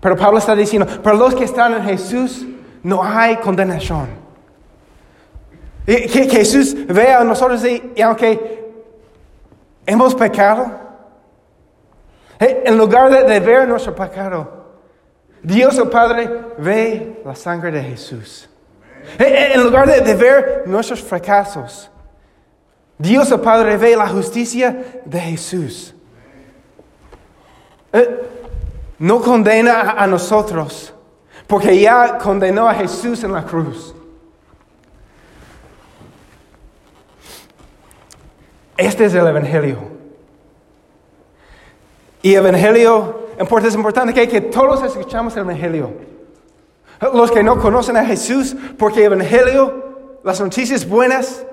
[0.00, 2.44] Pero Pablo está diciendo, para los que están en Jesús
[2.82, 4.08] no hay condenación.
[5.86, 8.72] Que Jesús vea a nosotros y, aunque
[9.86, 10.66] hemos pecado,
[12.40, 14.61] eh, en lugar de, ver nuestro pecado,
[15.42, 18.48] Dios el Padre ve la sangre de Jesús.
[19.18, 21.90] Eh, eh, en lugar de, ver nuestros fracasos,
[22.96, 25.94] Dios el Padre ve la justicia de Jesús.
[28.98, 30.94] no condena a nosotros,
[31.48, 33.94] porque ya condenó a Jesús en la cruz.
[38.76, 39.78] Este es el Evangelio.
[42.22, 42.46] Y el
[43.38, 45.92] Evangelio, es importante que, que todos escuchamos el Evangelio.
[47.14, 51.44] Los que no conocen a Jesús, porque el Evangelio, las noticias buenas,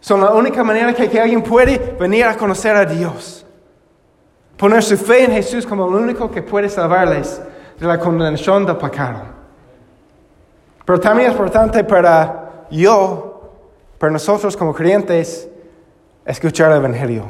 [0.00, 3.46] son la única manera que, que alguien puede venir a conocer a Dios.
[4.56, 7.40] Poner su fe en Jesús como el único que puede salvarles
[7.78, 9.22] de la condenación del pecado.
[10.84, 13.52] Pero también es importante para yo,
[13.98, 15.48] para nosotros como creyentes,
[16.24, 17.26] escuchar el Evangelio.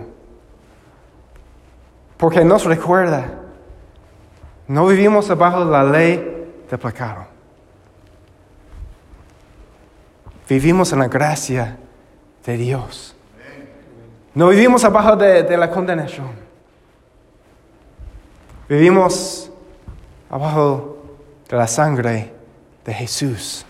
[2.16, 3.41] Porque nos recuerda,
[4.72, 7.26] no vivimos abajo de la ley del pecado.
[10.48, 11.76] Vivimos en la gracia
[12.46, 13.14] de Dios.
[14.32, 16.30] No vivimos abajo de, de la condenación.
[18.66, 19.50] Vivimos
[20.30, 21.04] abajo
[21.50, 22.32] de la sangre
[22.82, 23.66] de Jesús.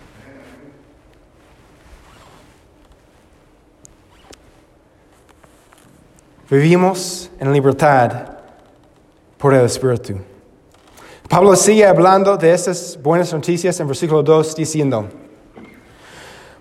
[6.49, 8.35] Vivimos en libertad
[9.37, 10.32] por el Espíritu.
[11.33, 15.09] Pablo sigue hablando de estas buenas noticias en versículo 2 diciendo,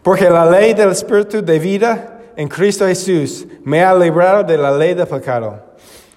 [0.01, 4.71] porque la ley del Espíritu de vida en Cristo Jesús me ha librado de la
[4.71, 5.62] ley del pecado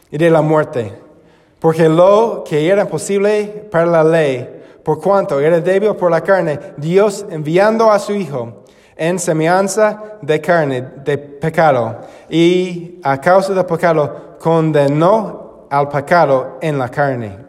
[0.08, 0.96] y de la muerte,
[1.58, 4.48] porque lo que era imposible para la ley,
[4.84, 8.62] por cuanto era débil por la carne, Dios enviando a su Hijo,
[8.94, 16.78] en semejanza de carne, de pecado, y a causa del pecado condenó al pecado en
[16.78, 17.44] la carne,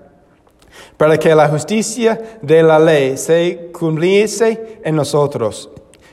[0.97, 5.69] para que la justicia de la ley se cumpliese en nosotros,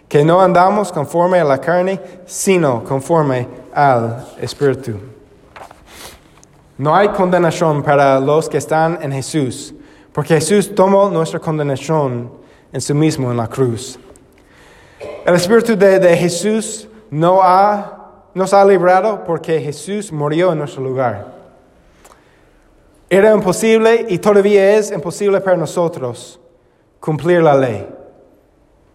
[0.08, 4.98] que no andamos conforme a la carne, sino conforme al Espíritu.
[6.78, 9.74] No hay condenación para los que están en Jesús,
[10.12, 12.30] porque Jesús tomó nuestra condenación
[12.72, 13.98] en sí mismo en la cruz.
[15.24, 17.40] El Espíritu de, Jesús no
[18.34, 21.41] nos ha librado porque Jesús murió en nuestro lugar.
[23.14, 26.40] Era imposible y todavía es imposible para nosotros
[26.98, 27.86] cumplir la ley.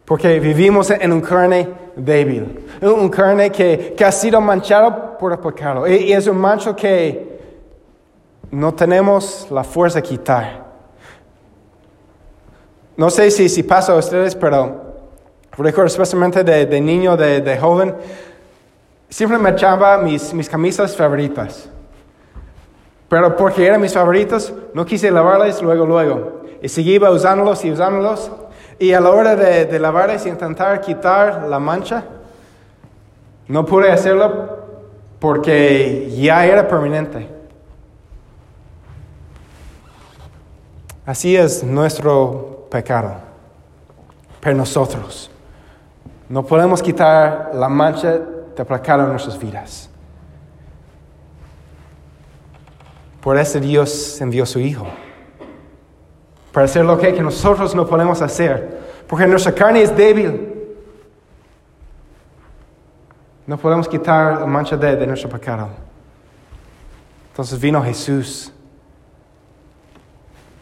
[0.06, 5.88] Porque vivimos en un carne débil, un carne que, ha sido manchado por el pecado.
[5.88, 7.38] Y, es un mancho que
[8.49, 10.65] no tenemos la fuerza de quitar.
[12.95, 14.88] No sé si, si pasa a ustedes, pero
[15.60, 17.95] Recuerdo especialmente de, niño, de, joven,
[19.10, 21.69] siempre me echaba mis, mis camisas favoritas.
[23.10, 26.41] Pero porque eran mis favoritos, no quise lavarlas luego, luego.
[26.62, 28.32] Y seguía usándolos y usándolos.
[28.80, 32.04] Y a la hora de, lavarlas y intentar quitar la mancha,
[33.48, 34.58] no pude hacerlo
[35.20, 37.28] porque ya era permanente.
[41.06, 43.15] Así es nuestro pecado,
[44.41, 45.32] pero nosotros.
[46.28, 48.20] No podemos quitar la mancha
[48.56, 49.89] de pecado en nuestras vidas.
[53.21, 54.88] Por eso Dios envió a su Hijo.
[56.51, 58.80] Para hacer lo que, nosotros no podemos hacer.
[59.08, 60.53] Porque nuestra carne es débil.
[63.45, 65.69] No podemos quitar la mancha de, de nuestro pecado.
[67.31, 68.52] Entonces vino Jesús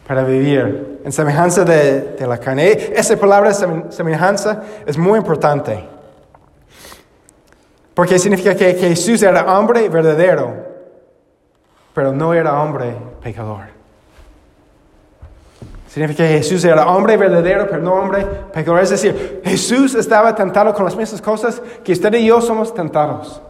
[0.06, 2.92] para vivir en semejanza de, la carne.
[2.94, 5.84] Esa palabra semejanza es muy importante.
[7.92, 10.65] Porque significa que, Jesús era hombre verdadero,
[11.96, 13.62] pero no era hombre pecador.
[15.88, 18.22] Significa que Jesús era hombre verdadero, pero no hombre
[18.52, 18.82] pecador.
[18.82, 23.40] Es decir, Jesús estaba tentado con las mismas cosas que usted y yo somos tentados.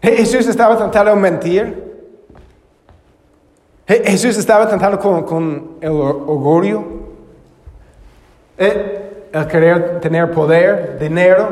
[0.00, 2.08] Jesús estaba tentado a mentir.
[3.86, 6.82] Jesús estaba tentado con, el orgullo,
[8.56, 11.50] el, querer tener poder, dinero,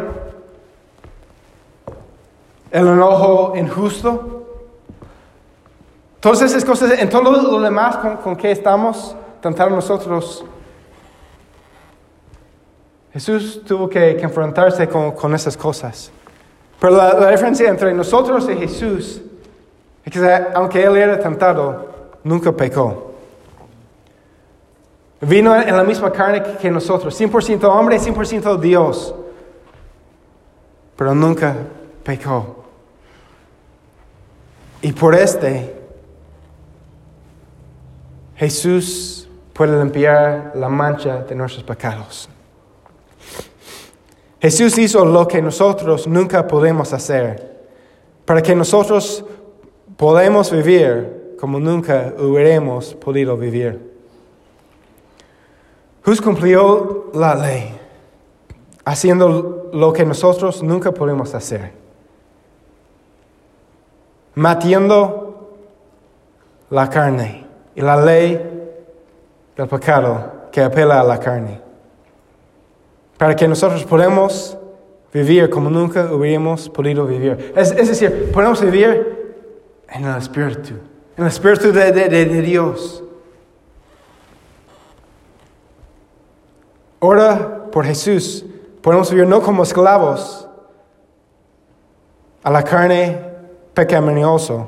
[2.71, 4.46] el enojo injusto.
[6.27, 10.45] Todas esas cosas, en todo lo demás con, con que estamos tentados nosotros,
[13.13, 16.11] Jesús tuvo que, enfrentarse con, con esas cosas.
[16.81, 19.23] Pero la, la diferencia entre nosotros y Jesús
[20.05, 21.91] es que aunque Él era tentado,
[22.25, 23.13] nunca pecó.
[25.21, 29.15] Vino en la misma carne que nosotros, 100% hombre, 100% Dios,
[30.97, 31.55] pero nunca
[32.03, 32.65] pecó.
[34.83, 35.76] Y por este,
[38.37, 42.29] Jesús puede limpiar la mancha de nuestros pecados.
[44.41, 47.57] Jesús hizo lo que nosotros nunca podemos hacer,
[48.27, 49.25] para que nosotros
[49.97, 53.95] podamos vivir como nunca hubiéramos podido vivir.
[56.05, 57.75] Jesús cumplió la ley,
[58.85, 61.73] haciendo lo que nosotros nunca podemos hacer,
[64.35, 65.57] matando
[66.69, 67.46] la carne
[67.77, 68.41] y la ley
[69.57, 71.61] del pecado que apela a la carne,
[73.19, 74.57] para que nosotros podamos
[75.13, 77.53] vivir como nunca hubiéramos podido vivir.
[77.55, 79.37] Es, decir, podemos vivir
[79.89, 80.75] en el Espíritu,
[81.17, 83.05] en el Espíritu de Dios.
[86.99, 88.45] Ora por Jesús.
[88.83, 90.49] Podemos vivir no como esclavos
[92.43, 93.19] a la carne
[93.75, 94.67] pecaminosa,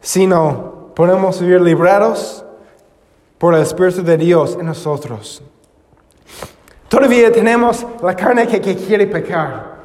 [0.00, 2.44] sino podemos vivir librados
[3.38, 5.42] por el Espíritu de Dios en nosotros.
[6.88, 9.78] Todavía tenemos la carne que, quiere pecar,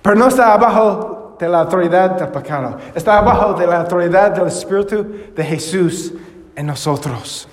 [0.00, 4.48] pero no está abajo de la autoridad del pecado, está abajo de la autoridad del
[4.48, 6.12] Espíritu de Jesús
[6.56, 7.48] en nosotros.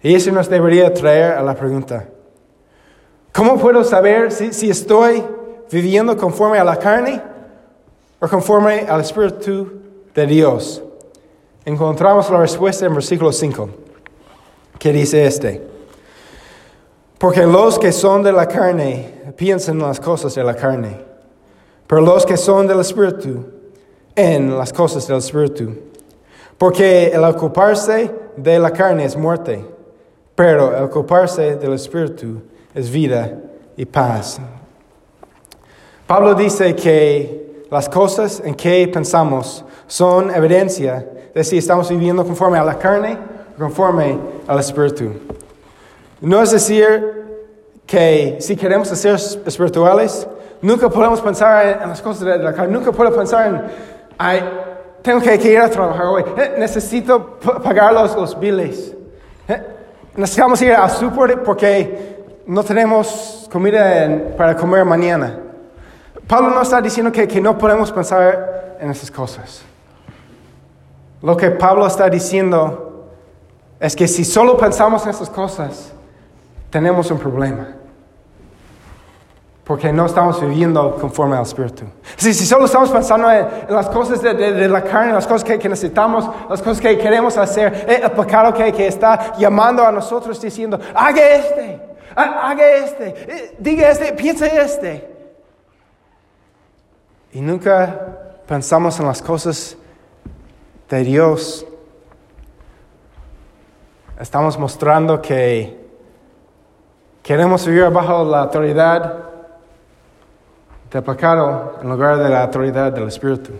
[0.00, 2.08] Y eso nos debería traer a la pregunta,
[3.32, 5.24] ¿cómo puedo saber si, estoy
[5.70, 7.20] viviendo conforme a la carne
[8.20, 9.66] o conforme al Espíritu
[10.14, 10.82] de Dios?
[11.64, 13.68] Encontramos la respuesta en versículo 5,
[14.78, 15.62] que dice este,
[17.18, 21.00] porque los que son de la carne piensan en las cosas de la carne,
[21.86, 23.44] pero los que son del Espíritu
[24.14, 25.74] en las cosas del Espíritu.
[26.56, 29.78] Porque el ocuparse de la carne es muerte
[30.38, 32.40] pero el ocuparse del Espíritu
[32.72, 33.40] es vida
[33.76, 34.40] y paz.
[36.06, 42.58] Pablo dice que las cosas en que pensamos son evidencia de si estamos viviendo conforme
[42.58, 43.18] a la carne
[43.54, 45.12] o conforme al Espíritu.
[46.20, 47.18] No es decir
[47.86, 50.26] que si queremos ser espirituales,
[50.60, 53.62] nunca podemos pensar en las cosas de la carne, nunca puedo pensar en,
[54.18, 54.42] ay,
[55.02, 58.94] tengo que, ir a trabajar hoy, eh, necesito pagar los, los biles.
[59.46, 59.62] Eh,
[60.16, 65.47] necesitamos ir al súper porque no tenemos comida para comer mañana.
[66.28, 69.62] Pablo no está diciendo que, que no podemos pensar en esas cosas.
[71.22, 73.08] Lo que Pablo está diciendo
[73.80, 75.92] es que si solo pensamos en esas cosas,
[76.70, 77.68] tenemos un problema
[79.64, 81.84] porque no estamos viviendo conforme al Espíritu.
[82.16, 86.26] Si, si solo estamos pensando en, las cosas de, la carne, las cosas que, necesitamos,
[86.48, 90.80] las cosas que queremos hacer, eh, el pecado que, que está llamando a nosotros diciendo,
[90.94, 91.80] haga este,
[92.16, 95.17] haga este, eh, diga este, piense este.
[97.32, 99.76] Y nunca pensamos en las cosas
[100.88, 101.66] de Dios.
[104.18, 105.78] Estamos mostrando que
[107.22, 109.24] queremos vivir bajo la autoridad
[110.90, 113.52] del pecado en lugar de la autoridad del Espíritu.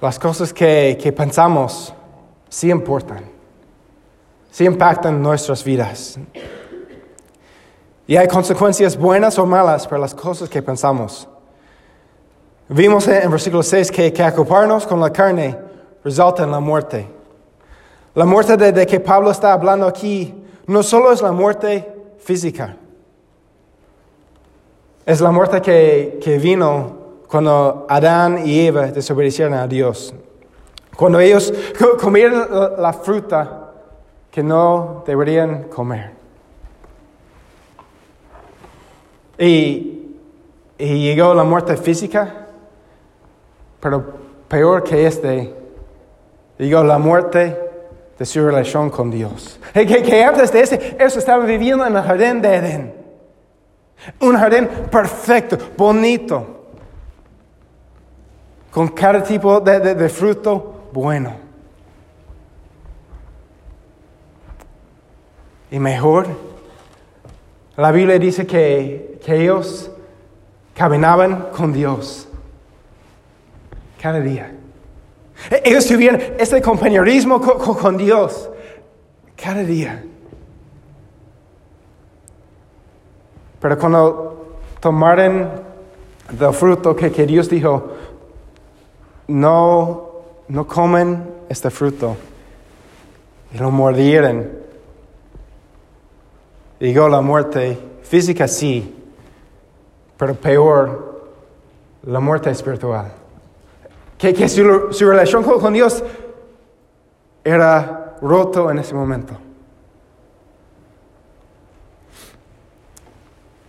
[0.00, 1.92] Las cosas que, que pensamos
[2.48, 3.24] sí importan,
[4.50, 6.18] sí impactan nuestras vidas.
[8.10, 11.28] Y hay consecuencias buenas o malas para las cosas que pensamos.
[12.68, 15.56] Vimos en versículo 6 que, que ocuparnos con la carne
[16.02, 17.06] resulta en la muerte.
[18.16, 20.34] La muerte de, que Pablo está hablando aquí
[20.66, 21.88] no solo es la muerte
[22.18, 22.76] física,
[25.06, 26.96] es la muerte que, vino
[27.28, 30.12] cuando Adán y Eva desobedecieron a Dios.
[30.96, 31.54] Cuando ellos
[32.00, 33.70] comieron la fruta
[34.32, 36.19] que no deberían comer.
[39.40, 39.96] Y,
[40.78, 42.46] llegó la muerte física,
[43.80, 44.14] pero
[44.48, 45.54] peor que este,
[46.58, 47.58] llegó la muerte
[48.18, 49.58] de su relación con Dios.
[49.72, 52.94] Que, que antes de ese, ellos estaban viviendo en el jardín de Edén.
[54.20, 56.60] Un jardín perfecto, bonito,
[58.70, 61.32] con cada tipo de, fruto bueno.
[65.70, 66.26] Y mejor,
[67.76, 69.90] la Biblia dice que, que ellos
[70.74, 72.26] caminaban con Dios.
[74.00, 74.52] cada día.
[75.50, 78.48] E- Ellos tuvieron este compañerismo co- co- con Dios
[79.36, 80.02] cada día.
[83.60, 85.50] Pero cuando tomaron
[86.30, 87.92] del fruto que, que Dios dijo,
[89.28, 90.10] no,
[90.48, 92.16] no comen este fruto,
[93.52, 94.48] y lo mordieron,
[96.80, 98.96] llegó la muerte física, sí,
[100.16, 101.30] pero peor,
[102.04, 103.12] la muerte espiritual.
[104.18, 106.02] Que, que su, su relación con, Dios
[107.44, 109.34] era roto en ese momento.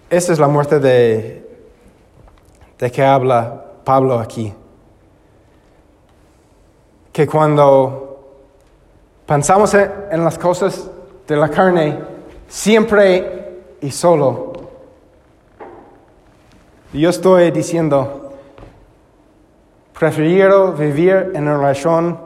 [0.09, 1.49] Esa es la muerte de,
[2.78, 4.53] de que habla Pablo aquí.
[7.14, 8.36] Que cuando
[9.26, 10.89] pensamos en, en las cosas
[11.28, 11.97] de la carne,
[12.52, 14.52] siempre y solo,
[16.93, 18.34] yo estoy diciendo,
[19.97, 22.20] prefiero vivir en una relación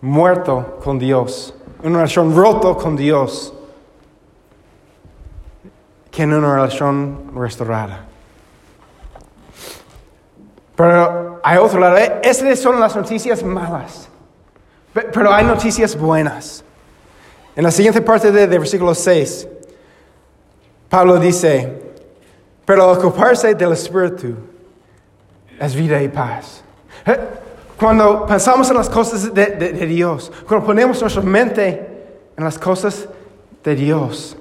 [0.00, 1.54] muerto con Dios,
[1.84, 3.54] una relación roto con Dios,
[6.10, 8.06] que en una relación restaurada.
[10.74, 14.08] Pero hay otro lado, eh, esas son las noticias malas,
[14.92, 16.64] Pe- pero hay noticias buenas.
[17.54, 19.46] En la siguiente parte de, de versículo 6,
[20.88, 21.80] Pablo dice,
[22.64, 24.34] pero ocuparse del Espíritu
[25.60, 26.62] es vida y paz.
[27.06, 27.18] Eh,
[27.78, 31.88] Cuando pensamos en las cosas de, de- Dios, cuando ponemos nuestra mente
[32.36, 33.08] en las cosas
[33.64, 34.36] de Dios,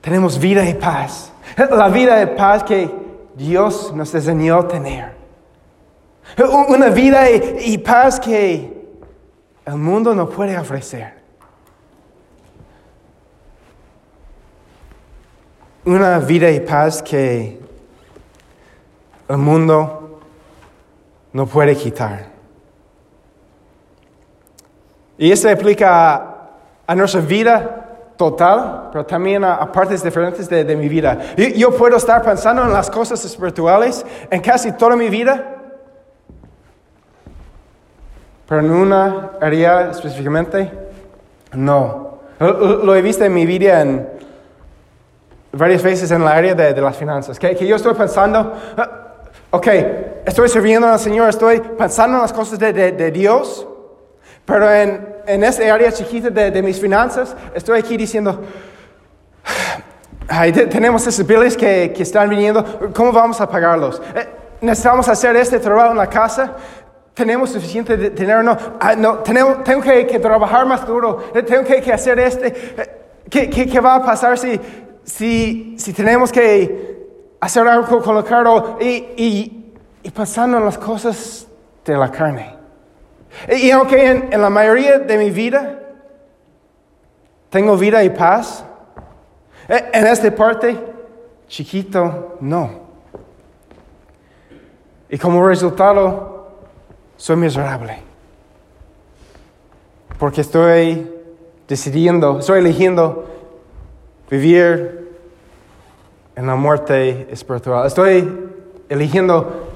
[0.00, 1.32] tenemos vida y paz.
[1.56, 2.88] Eh, La vida de paz que
[3.34, 5.12] Dios nos diseñó tener.
[6.36, 8.86] Eh, un- Una vida y, y paz que
[9.66, 11.17] el mundo no puede ofrecer.
[15.88, 17.58] Una vida y paz que
[19.26, 20.20] el mundo
[21.32, 22.26] no puede quitar.
[25.16, 26.50] Y esto aplica
[26.86, 27.86] a, nuestra vida
[28.18, 31.34] total, pero también a, partes diferentes de, mi vida.
[31.38, 35.56] Yo, yo puedo estar pensando en las cosas espirituales en casi toda mi vida,
[38.46, 40.70] pero en una área específicamente,
[41.54, 42.18] no.
[42.38, 44.17] Lo, lo he visto en mi vida en
[45.52, 48.90] varias veces en la área de, de las finanzas, que, que yo estoy pensando, ah,
[49.50, 49.66] ok,
[50.26, 53.66] estoy sirviendo al Señor, estoy pensando en las cosas de, de- de Dios,
[54.44, 58.40] pero en, en área chiquita de, mis finanzas, estoy aquí diciendo,
[60.28, 64.00] ay, te- tenemos esos billes que, que están viniendo, ¿cómo vamos a pagarlos?
[64.14, 64.26] Eh,
[64.60, 66.52] necesitamos hacer este trabajo en la casa.
[67.14, 68.42] ¿Tenemos suficiente dinero?
[68.44, 71.24] No, Ah, no tenemos, tengo que, que trabajar más duro.
[71.34, 72.46] Eh, Tengo que, que hacer este.
[72.48, 72.90] Eh,
[73.28, 74.58] ¿Qué, qué, qué va a pasar si,
[75.08, 77.06] si, si tenemos que
[77.40, 78.86] hacer algo con, el carro y,
[79.16, 81.46] y, y pensando en las cosas
[81.84, 82.54] de la carne?
[83.50, 85.78] Y, aunque en, en la mayoría de mi vida
[87.48, 88.64] tengo vida y paz,
[89.66, 90.78] eh, en esta parte,
[91.46, 92.70] chiquito, no.
[95.08, 96.50] Y como resultado,
[97.16, 97.98] soy miserable.
[100.18, 101.10] Porque estoy
[101.66, 103.24] decidiendo, estoy eligiendo
[104.28, 104.97] vivir
[106.38, 107.84] en la muerte espiritual.
[107.84, 108.48] Estoy
[108.88, 109.68] eligiendo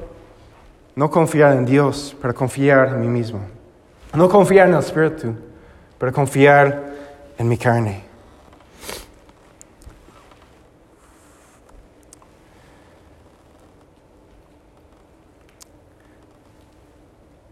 [0.95, 3.41] no confiar en Dios, pero confiar en mí mismo.
[4.15, 5.35] No confiar en el Espíritu,
[5.99, 6.85] pero confiar
[7.37, 8.05] en mi carne.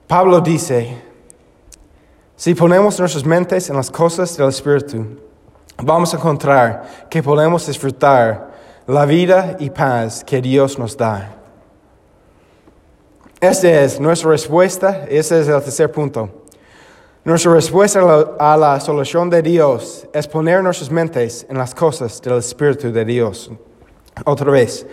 [0.07, 1.03] Pablo dice,
[2.37, 5.05] si ponemos nuestras mentes en las cosas del Espíritu,
[5.79, 8.50] vamos a encontrar que podemos disfrutar
[8.87, 11.37] la vida y paz que Dios nos da.
[13.41, 16.29] Esta es nuestra respuesta, ese es el tercer punto.
[17.25, 18.01] Nuestra respuesta
[18.39, 23.05] a la, solución de Dios es poner nuestras mentes en las cosas del Espíritu de
[23.05, 23.51] Dios.
[24.25, 24.87] Otra vez,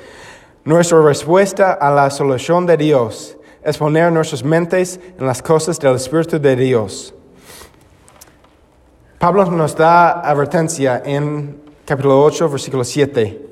[0.65, 5.95] nuestra respuesta a la solución de Dios es poner nuestras mentes en las cosas del
[5.95, 7.13] Espíritu de Dios.
[9.19, 13.46] Pablo nos da advertencia en capítulo 8, versículo 7.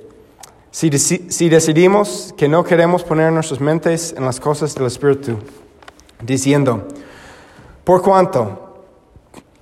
[0.75, 5.37] Si, deci- si decidimos que no queremos poner nuestras mentes en las cosas del Espíritu,
[6.21, 6.83] diciendo,
[7.85, 8.83] por cuanto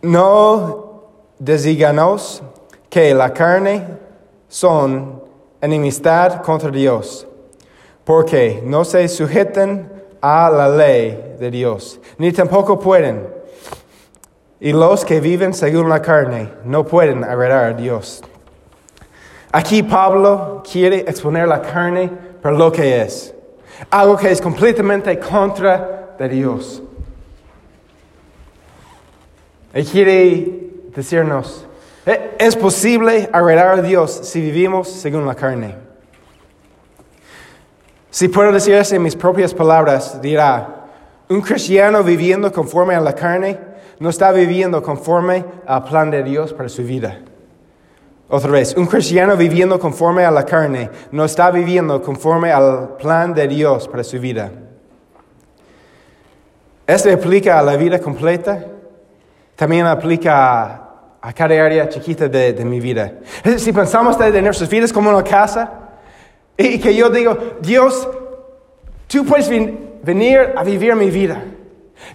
[0.01, 1.03] no
[1.38, 2.41] designaos
[2.89, 3.86] que la carne
[4.47, 5.22] son
[5.61, 7.28] enemistad contra Dios,
[8.03, 13.28] porque no se sujeten a la ley de Dios, ni tampoco pueden.
[14.59, 18.24] Y los que viven según la carne no pueden agradar a Dios.
[19.56, 22.10] Aquí Pablo quiere exponer la carne
[22.41, 23.36] por lo que es.
[23.91, 26.82] Algo que es completamente contra de Dios.
[29.72, 31.68] Él quiere decirnos,
[32.04, 35.76] "Eh, es posible agradar a Dios si vivimos según la carne.
[38.10, 40.88] Si puedo decir eso en mis propias palabras, dirá,
[41.30, 43.60] un cristiano viviendo conforme a la carne
[43.99, 47.20] no está viviendo conforme al plan de Dios para su vida.
[48.36, 53.31] Otra vez, un cristiano viviendo conforme a la carne no está viviendo conforme al plan
[53.31, 54.49] de Dios para su vida.
[56.88, 58.65] Esto aplica a la vida completa,
[59.55, 63.19] también aplica a, a cada área chiquita de, de mi vida.
[63.57, 65.71] Si pensamos de, de nuestras vidas como una casa,
[66.57, 68.09] y que yo digo, Dios,
[69.07, 71.39] tú puedes ven- venir a vivir mi vida.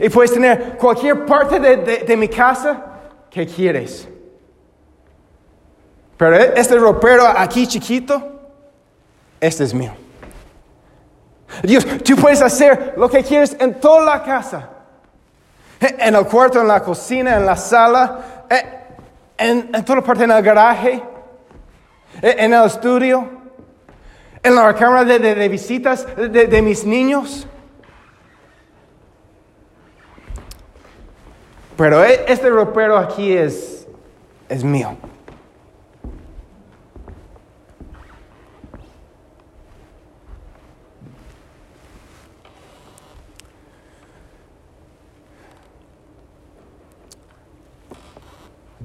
[0.01, 2.85] Y puedes tener cualquier parte de- de mi casa
[3.31, 4.09] que quieres.
[6.19, 8.21] Pero e- este ropero aquí chiquito,
[9.41, 9.93] este es mío.
[11.63, 14.69] Dios, tú puedes hacer lo que quieres en toda la casa.
[15.81, 18.67] E- En el cuarto, en la cocina, en la sala, e-
[19.39, 21.03] en, en toda parte, en el garaje,
[22.21, 23.29] en el estudio,
[24.43, 27.47] en la cámara de, de- de visitas de, de mis niños.
[31.77, 33.87] Pero este ropero aquí es,
[34.49, 34.97] es mío.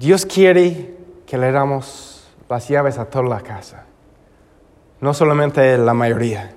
[0.03, 3.85] Dios quiere que le damos las llaves a toda la casa,
[4.99, 6.51] no solamente la mayoría.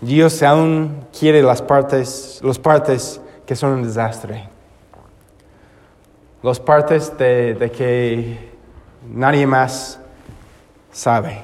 [0.00, 4.48] Dios aún quiere las partes, las partes que son un desastre.
[6.42, 8.50] Las partes de, de que
[9.08, 10.00] nadie más
[10.90, 11.40] sabe.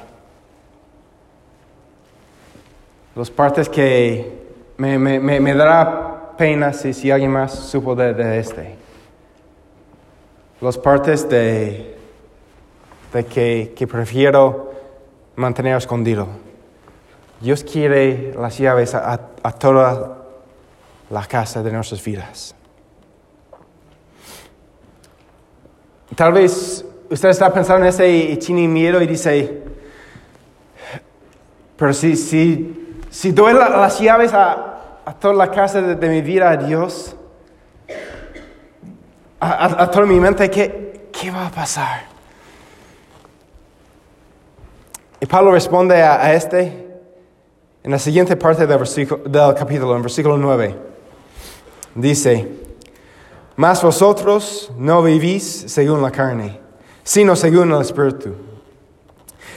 [3.14, 4.42] Las partes que
[4.76, 8.76] me, me, me, me dará pena si, si alguien más supo de, este.
[10.60, 11.96] Las partes de,
[13.12, 14.72] de que, que prefiero
[15.36, 16.28] mantener escondido.
[17.40, 20.18] Dios quiere las llaves a, a- toda
[21.10, 22.54] la casa de nuestras vidas.
[26.14, 29.62] Tal vez usted está pensando en ese y, tiene miedo y dice,
[31.76, 36.56] pero si, si, si las llaves a, a toda la casa de, mi vida a
[36.56, 37.14] Dios,
[39.40, 42.02] a, a- a toda mi mente, ¿qué, ¿qué va a pasar?
[45.20, 46.82] Y Pablo responde a, a este
[47.82, 50.74] en la siguiente parte del, versículo- del capítulo, en versículo 9.
[51.94, 52.48] Dice,
[53.56, 56.58] mas vosotros no vivís según la carne,
[57.02, 58.34] sino según el Espíritu.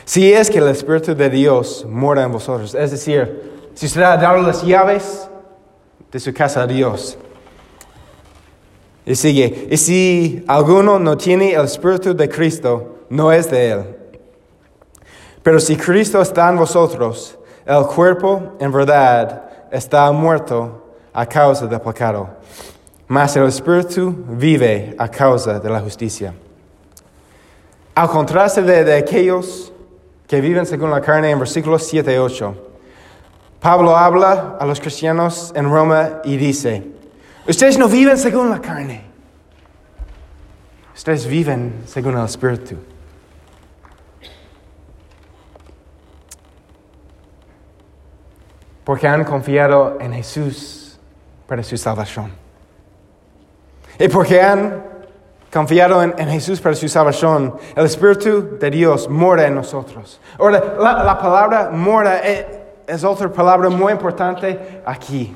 [0.06, 4.18] Si es que el Espíritu de Dios mora en vosotros, es decir, si usted ha
[4.18, 5.30] dado las llaves
[6.12, 7.18] de su casa a Dios.
[9.06, 13.98] Y sigue, y si alguno no tiene el Espíritu de Cristo, no es de él.
[15.42, 21.80] Pero si Cristo está en vosotros, el cuerpo en verdad está muerto a causa del
[21.80, 22.30] pecado,
[23.08, 26.34] mas el Espíritu vive a causa de la justicia.
[27.96, 29.72] Al contraste de, de aquellos
[30.28, 32.67] que viven según la carne en versículos 7 y 8,
[33.60, 36.92] Pablo habla a los cristianos en Roma y dice,
[37.48, 39.04] ustedes no viven según la carne,
[40.96, 42.78] ustedes viven según el Espíritu.
[48.88, 50.98] porque han confiado en Jesús
[51.46, 52.32] para su salvación.
[54.00, 54.82] Y porque han
[55.52, 60.22] confiado en, en Jesús para su salvación, el Espíritu de Dios mora en nosotros.
[60.40, 62.46] Ahora, la, la palabra mora es,
[62.88, 65.36] es otra palabra muy importante aquí.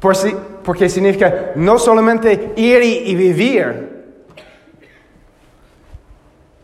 [0.00, 0.34] Por si-
[0.64, 4.14] porque significa no solamente ir y, vivir,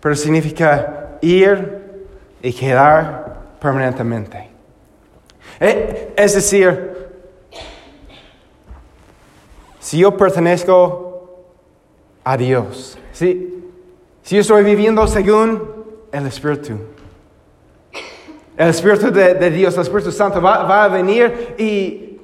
[0.00, 2.06] pero significa ir
[2.42, 4.50] y quedar permanentemente.
[5.60, 6.92] Eh, Es decir,
[9.80, 11.44] si yo pertenezco
[12.22, 13.64] a Dios, si,
[14.22, 16.78] si yo estoy viviendo según el Espíritu,
[18.56, 22.18] el Espíritu de, Dios, el Espíritu Santo va, a venir y,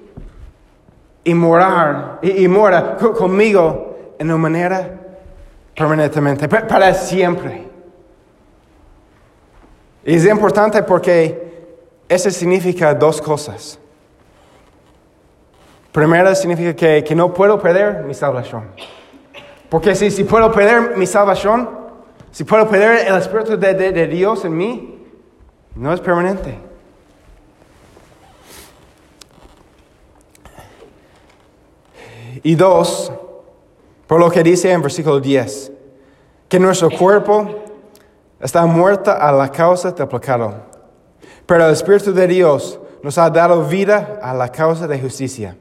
[1.24, 4.90] y morar, y, y mora co- conmigo en una manera
[5.76, 7.68] permanentemente, pa- para siempre.
[10.04, 11.66] Y es importante porque
[12.08, 13.78] eso significa dos cosas.
[15.92, 18.64] Primero significa que, que no puedo perder mi salvación.
[19.68, 21.68] Porque si, si puedo perder mi salvación,
[22.30, 24.89] si puedo perder el Espíritu de Dios en mí,
[25.74, 26.58] no es permanente.
[32.42, 33.12] Y dos,
[34.06, 35.72] por lo que dice en versículo 10,
[36.48, 37.48] que nuestro cuerpo
[38.40, 40.54] está muerto a la causa del pecado,
[41.46, 45.56] pero el Espíritu de Dios nos ha dado vida a la causa de justicia.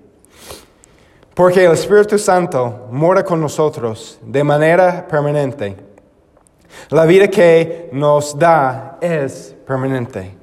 [1.33, 5.75] Porque el Espíritu Santo mora con nosotros de manera permanente.
[6.89, 10.35] La vida que nos da es permanente.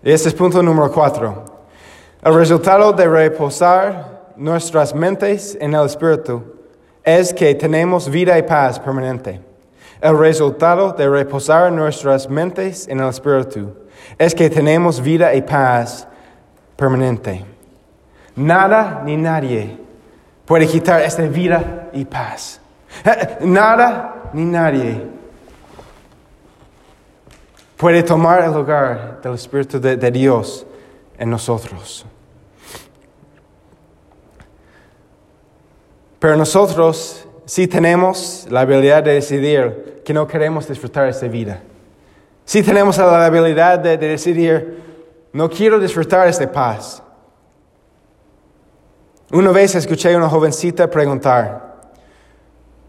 [0.00, 1.44] Este es punto número cuatro.
[2.22, 6.54] El resultado de reposar nuestras mentes en el Espíritu
[7.02, 9.40] es que tenemos vida y paz permanente.
[10.00, 13.74] El resultado de reposar nuestras mentes en el Espíritu
[14.16, 16.06] es que tenemos vida y paz
[16.76, 17.44] permanente.
[18.36, 19.76] Nada ni nadie
[20.46, 22.60] puede quitar esta vida y paz.
[23.40, 25.17] Nada ni nadie
[27.78, 30.66] puede tomar el lugar del Espíritu de, Dios
[31.16, 32.04] en nosotros.
[36.18, 41.62] Pero nosotros sí tenemos la habilidad de decidir que no queremos disfrutar esta vida.
[42.44, 44.82] Sí tenemos la habilidad de, de decidir,
[45.32, 47.00] no quiero disfrutar esta paz.
[49.30, 51.76] Una vez escuché a una jovencita preguntar,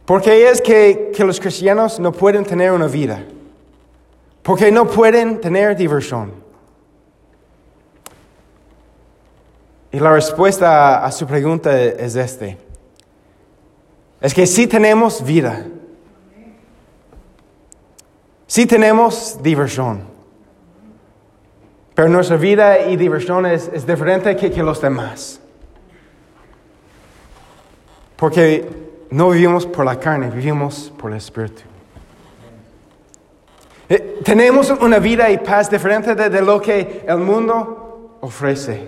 [0.05, 3.23] ¿por qué es que, que los cristianos no pueden tener una vida?
[4.49, 6.33] ¿Por qué no pueden tener diversión?
[9.91, 12.57] Y la respuesta a su pregunta es este.
[14.19, 15.67] Es que sí tenemos vida.
[18.47, 20.01] Sí tenemos diversión.
[21.93, 25.39] Pero nuestra vida y diversión es, es diferente que, que los demás.
[28.15, 28.67] Porque
[29.11, 31.61] no vivimos por la carne, vivimos por el Espíritu.
[33.89, 38.87] Eh, tenemos una vida y paz diferente de, de lo que el mundo ofrece.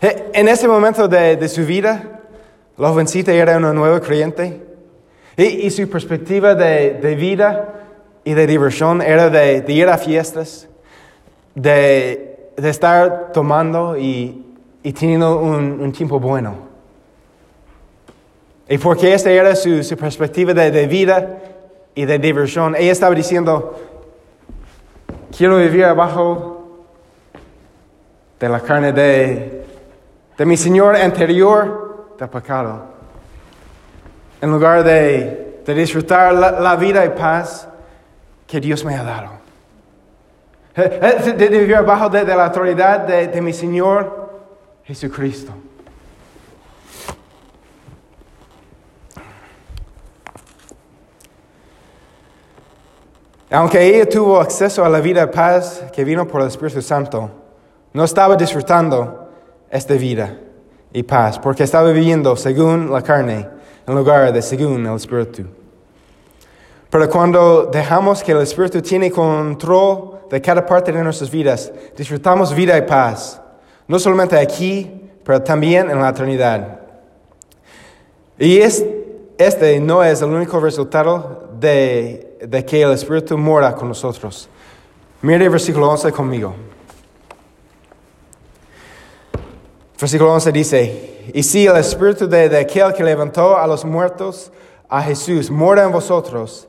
[0.00, 2.20] Eh, En ese momento de, de su vida,
[2.76, 4.60] la jovencita era una nueva creyente
[5.36, 7.74] y, y su perspectiva de, de vida
[8.24, 10.68] y de diversión era de, de ir a fiestas,
[11.54, 14.44] de, estar tomando y,
[14.82, 16.73] y teniendo un, un tiempo bueno.
[18.68, 21.38] Y porque esta era su, su perspectiva de, de vida
[21.94, 23.78] y de diversión, ella estaba diciendo,
[25.36, 26.86] quiero vivir abajo
[28.40, 29.64] de la carne de,
[30.36, 32.86] de mi Señor anterior del pecado.
[34.40, 37.68] En lugar de, de disfrutar la, la vida y paz
[38.46, 39.30] que Dios me ha dado.
[40.76, 44.30] Eh, eh, De, de vivir abajo de, la autoridad de mi Señor
[44.84, 45.52] Jesucristo.
[53.54, 57.30] Aunque ella tuvo acceso a la vida de paz que vino por el Espíritu Santo,
[57.92, 59.28] no estaba disfrutando
[59.70, 60.36] esta vida
[60.92, 63.48] y paz, porque estaba viviendo según la carne
[63.86, 65.44] en lugar de según el Espíritu.
[66.90, 72.52] Pero cuando dejamos que el Espíritu tiene control de cada parte de nuestras vidas, disfrutamos
[72.52, 73.40] vida y paz,
[73.86, 76.80] no solamente aquí, pero también en la eternidad.
[78.36, 78.84] Y es,
[79.38, 84.48] este no es el único resultado de, de que el Espíritu mora con nosotros.
[85.22, 86.54] Mire el versículo 11 conmigo.
[89.98, 94.52] Versículo 11 dice, y si el Espíritu de, de aquel que levantó a los muertos
[94.88, 96.68] a Jesús mora en vosotros,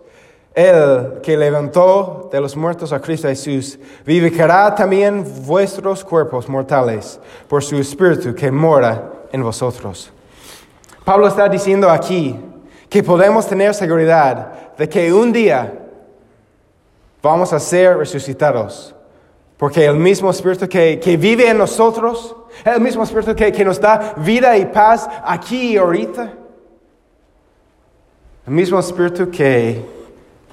[0.54, 7.20] el que levantó de los muertos a Cristo Jesús, vivificará también vuestros cuerpos mortales
[7.50, 10.12] por su Espíritu que mora en vosotros.
[11.04, 12.40] Pablo está diciendo aquí
[12.90, 15.74] que podemos tener seguridad de que un día
[17.22, 18.94] vamos a ser resucitados.
[19.58, 23.80] Porque el mismo Espíritu que, que vive en nosotros, el mismo Espíritu que, que nos
[23.80, 26.34] da vida y paz aquí y ahorita,
[28.48, 29.84] el mismo Espíritu que,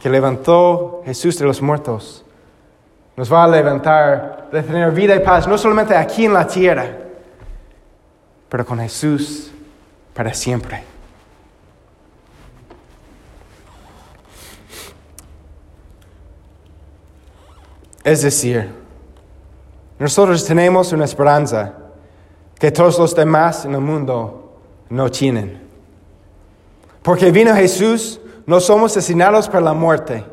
[0.00, 2.24] que levantó Jesús de los muertos,
[3.16, 6.86] nos va a levantar de tener vida y paz, no solamente aquí en la tierra,
[8.48, 9.50] pero con Jesús
[10.14, 10.91] para siempre.
[18.04, 18.70] Es decir,
[19.98, 21.74] nosotros tenemos una esperanza
[22.58, 25.60] que todos los demás en el mundo no tienen.
[27.02, 30.24] Porque vino Jesús, no somos asesinados por la muerte.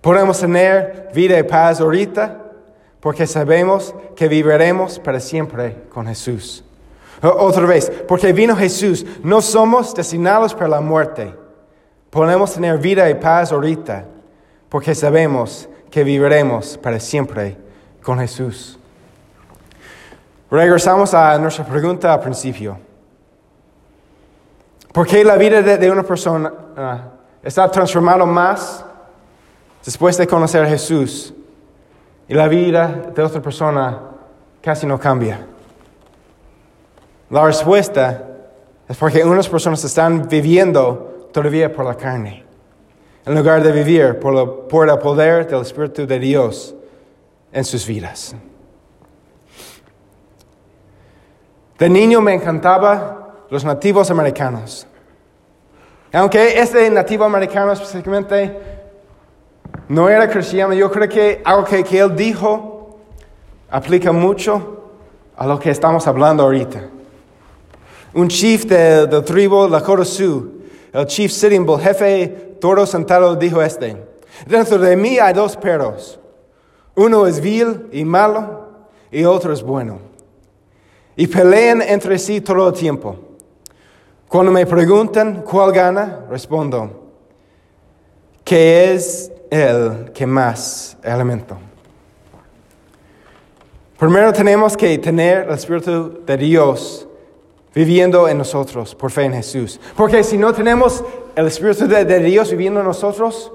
[0.00, 2.42] Podemos tener vida y paz ahorita
[3.00, 6.64] porque sabemos que viviremos para siempre con Jesús.
[7.22, 11.34] Otra vez, porque vino Jesús, no somos destinados para la muerte.
[12.10, 14.04] Podemos tener vida y paz ahorita
[14.68, 17.56] porque sabemos que viviremos para siempre
[18.02, 18.78] con Jesús.
[20.50, 22.78] Regresamos a nuestra pregunta al principio.
[24.92, 27.00] ¿Por qué la vida de, una persona ah,
[27.42, 28.84] está transformada más
[29.84, 31.34] después de conocer a Jesús
[32.28, 34.00] y la vida de otra persona
[34.62, 35.46] casi no cambia?
[37.28, 38.22] La respuesta
[38.88, 42.45] es porque unas personas están viviendo todavía por la carne,
[43.26, 46.74] en lugar de vivir por, lo- por el poder del Espíritu de Dios
[47.52, 48.34] en sus vidas.
[51.78, 54.86] De niño me encantaba los nativos americanos.
[56.12, 58.56] Aunque este nativo americano específicamente
[59.88, 62.98] no era cristiano, yo creo que algo que, que él dijo
[63.70, 64.90] aplica mucho
[65.36, 66.88] a lo que estamos hablando ahorita.
[68.14, 70.48] Un chief de- del tribu Lakota Sioux,
[70.92, 73.96] el chief Sitting Bull, jefe toro sentado, dijo este:
[74.46, 76.18] Dentro de mí hay dos perros.
[76.94, 78.68] Uno es vil y malo,
[79.10, 79.98] y otro es bueno.
[81.16, 83.16] Y pelean entre sí todo el tiempo.
[84.28, 87.06] Cuando me preguntan cuál gana, respondo
[88.46, 91.58] que es el que más alimento.
[93.98, 97.05] Primero tenemos que tener el Espíritu de Dios
[97.76, 99.78] viviendo en nosotros por fe en Jesús.
[99.94, 101.04] Porque si no tenemos
[101.34, 103.52] el Espíritu de, Dios viviendo en nosotros,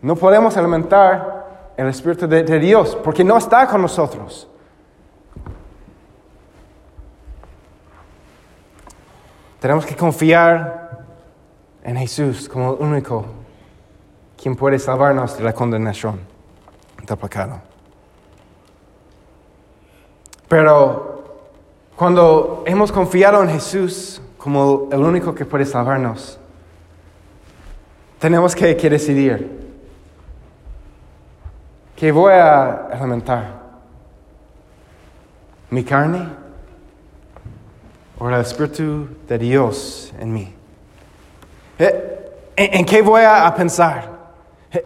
[0.00, 4.48] no podemos alimentar el Espíritu de, de Dios, porque no está con nosotros.
[9.58, 11.00] Tenemos que confiar
[11.82, 13.26] en Jesús como el único
[14.40, 16.20] quien puede salvarnos de la condenación
[17.04, 17.60] del pecado.
[20.48, 21.09] Pero
[22.00, 26.38] cuando hemos confiado en Jesús como el único que puede salvarnos,
[28.18, 29.70] tenemos que, decidir
[31.94, 33.60] que voy a alimentar
[35.68, 36.26] mi carne
[38.18, 40.54] o el Espíritu de Dios en mí.
[41.78, 44.10] Eh, ¿En, qué voy a, pensar?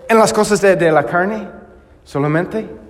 [0.08, 1.48] ¿En las cosas de la carne
[2.02, 2.83] solamente?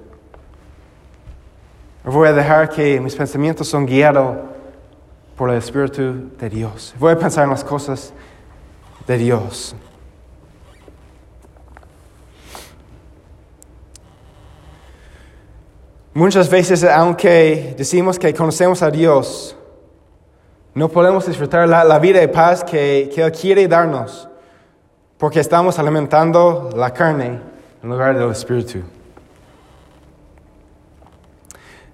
[2.07, 4.37] ¿O voy a dejar que mis pensamientos son guiados
[5.37, 6.95] por el Espíritu de Dios?
[6.99, 8.13] Voy a pensar en las cosas
[9.07, 9.75] de Dios.
[16.13, 19.57] Muchas veces, aunque decimos que conocemos a Dios,
[20.75, 24.29] no podemos disfrutar la, la vida de paz que, que Él quiere darnos,
[25.17, 27.41] porque estamos alimentando la carne
[27.83, 28.81] en lugar del Espíritu.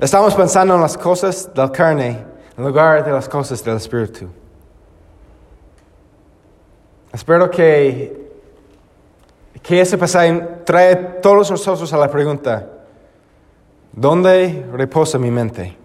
[0.01, 2.25] Estamos pensando en las cosas de la carne
[2.57, 4.29] en lugar de las cosas del Espíritu.
[7.13, 8.31] Espero que,
[9.63, 12.67] que ese pasaje trae a todos nosotros a la pregunta,
[13.93, 15.77] ¿dónde reposa mi mente?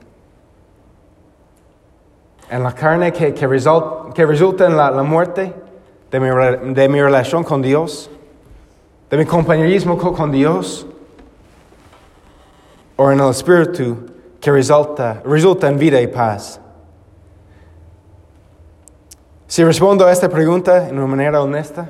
[2.50, 5.54] ¿En la carne que, que, result- que resulta en la, la muerte
[6.12, 8.10] de mi, de mi relación con Dios?
[9.10, 10.86] ¿De mi compañerismo co- con Dios?
[12.98, 14.06] ¿O en el Espíritu
[14.40, 16.60] que resulta, resulta en vida y paz?
[19.48, 21.90] Si respondo a esta pregunta en una manera honesta,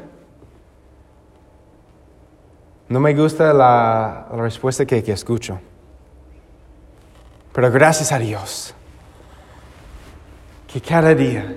[2.90, 5.60] no me gusta la, la respuesta que, que escucho.
[7.54, 8.74] Pero gracias a Dios
[10.68, 11.56] que cada día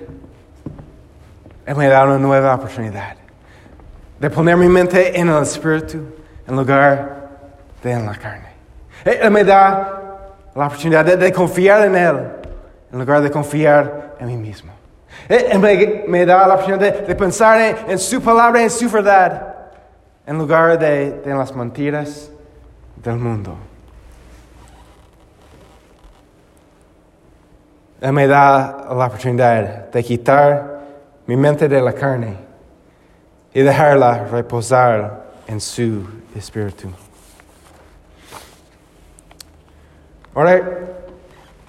[1.75, 3.17] me da una nueva oportunidad
[4.19, 6.03] de poner mi mente en el Espíritu
[6.47, 7.29] en lugar
[7.83, 8.48] de en la carne.
[9.17, 9.99] Él me da
[10.55, 12.17] la oportunidad de, confiar en Él
[12.91, 14.71] en lugar de confiar en mí mismo.
[15.27, 15.59] Él
[16.07, 19.55] me, da la oportunidad de, pensar en, en su palabra, en su verdad,
[20.25, 22.31] en lugar de, de en las mentiras
[22.95, 23.55] del mundo.
[28.01, 30.79] Él me da la oportunidad de quitar
[31.25, 32.37] mi mente de la carne
[33.53, 36.89] y dejarla reposar en su espíritu.
[40.35, 40.61] Ahora,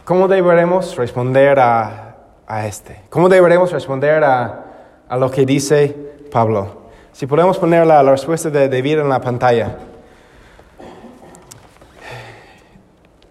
[0.05, 3.03] ¿cómo deberemos responder a, a este?
[3.09, 4.65] ¿Cómo deberemos responder a,
[5.09, 5.97] a lo que dice
[6.31, 6.81] Pablo?
[7.13, 9.77] Si podemos poner la, la respuesta de David en la pantalla.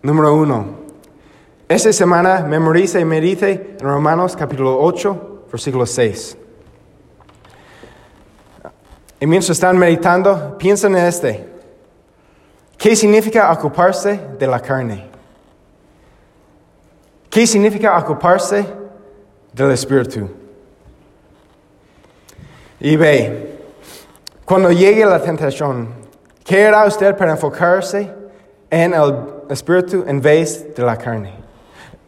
[0.01, 0.79] Número uno.
[1.67, 6.37] Esta semana memorice y medite en Romanos capítulo 8, versículo 6.
[9.19, 11.47] Y mientras están meditando, piensen en este.
[12.77, 15.08] ¿Qué significa ocuparse de la carne?
[17.29, 18.65] ¿Qué significa ocuparse
[19.53, 20.27] del Espíritu?
[22.79, 23.59] Y ve,
[24.45, 25.89] cuando llegue la tentación,
[26.43, 28.11] ¿qué hará usted para enfocarse
[28.69, 29.13] en el
[29.49, 31.33] Espíritu en vez de la carne?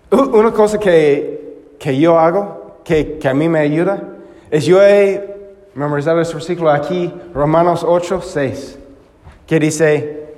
[0.10, 4.02] Una cosa que, que yo hago, que, que a mí me ayuda,
[4.50, 5.32] es yo he
[5.76, 8.80] memorizado este versículo aquí, Romanos 8, 6,
[9.46, 10.34] que dice,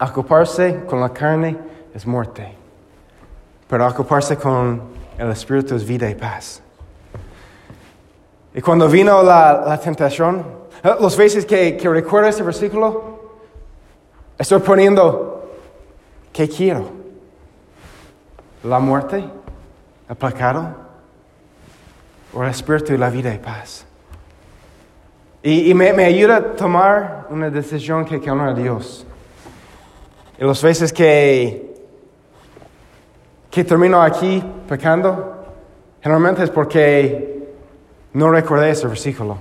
[0.00, 1.56] ocuparse con la carne
[1.94, 2.57] es muerte,
[3.68, 4.82] pero ocuparse con
[5.18, 6.62] el Espíritu es vida y paz.
[8.54, 10.44] Y cuando vino la, tentación,
[10.82, 13.20] eh, los veces que, que recuerdo este versículo,
[14.38, 15.50] estoy poniendo,
[16.32, 16.88] ¿qué quiero?
[18.64, 19.24] ¿La muerte?
[20.08, 20.74] ¿El pecado?
[22.32, 23.84] ¿O el Espíritu y la vida y paz?
[25.42, 29.06] Y, y me, me ayuda a tomar una decisión que honra a Dios.
[30.38, 31.67] Y las veces que,
[33.50, 35.36] que termino aquí pecando,
[36.02, 37.48] generalmente es porque
[38.12, 39.38] no recordé ese versículo.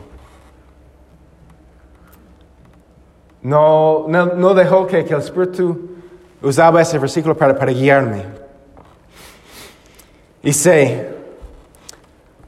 [3.42, 5.96] No, no, no dejó que, el Espíritu
[6.42, 8.24] usaba ese versículo para, para guiarme.
[10.44, 11.10] Y sé,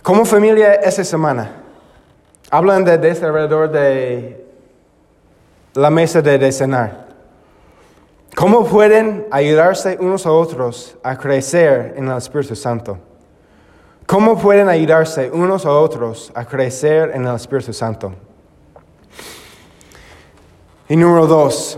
[0.02, 1.52] como familia esta semana,
[2.50, 4.46] hablan de, de este alrededor de
[5.74, 7.09] la mesa de, de cenar.
[8.36, 12.98] ¿Cómo pueden ayudarse unos a otros a crecer en el Espíritu Santo?
[14.06, 18.14] ¿Cómo pueden ayudarse unos a otros a crecer en el Espíritu Santo?
[20.88, 21.78] Y número dos,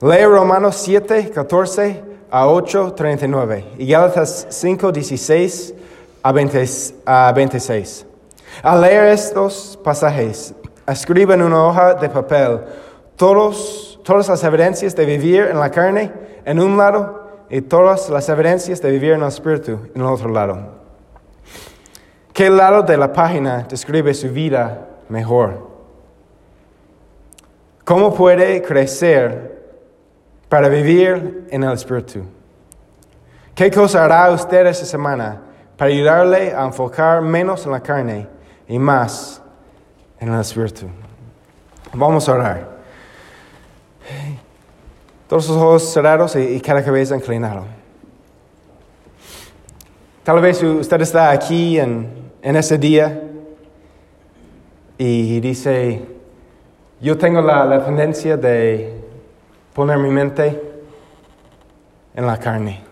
[0.00, 5.74] lee Romanos 7, 14 a 8, 39 y Gálatas 5, 16
[6.22, 6.64] a, 20
[7.06, 8.06] a 26.
[8.62, 10.54] Al leer estos pasajes,
[10.86, 12.60] escribe en una hoja de papel
[13.16, 16.12] todos, todas las evidencias de vivir en la carne
[16.44, 20.28] en un lado y todas las evidencias de vivir en el espíritu en el otro
[20.28, 20.84] lado.
[22.32, 25.68] ¿Qué lado de la página describe su vida mejor?
[27.84, 29.62] ¿Cómo puede crecer
[30.48, 32.24] para vivir en el Espíritu?
[33.54, 35.42] ¿Qué cosa hará usted esta semana
[35.76, 38.26] para ayudarle a enfocar menos en la carne
[38.66, 39.40] y más
[40.18, 40.86] en el Espíritu?
[41.92, 42.73] Vamos a orar.
[45.28, 47.64] Todos los ojos cerrados y, y cada cabeza inclinada.
[50.24, 52.08] Tal vez usted está aquí en,
[52.40, 53.22] en ese día
[54.96, 56.02] y dice,
[57.00, 59.04] yo tengo la, la tendencia de
[59.74, 60.62] poner mi mente
[62.14, 62.82] en la carne,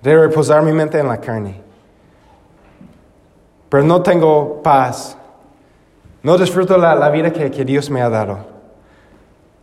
[0.00, 1.60] de reposar mi mente en la carne.
[3.68, 5.18] Pero no tengo paz,
[6.22, 8.53] no disfruto la, la vida que, que, Dios me ha dado.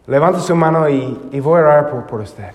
[0.07, 2.51] Levanta su mano y, y voy a orar por, por usted.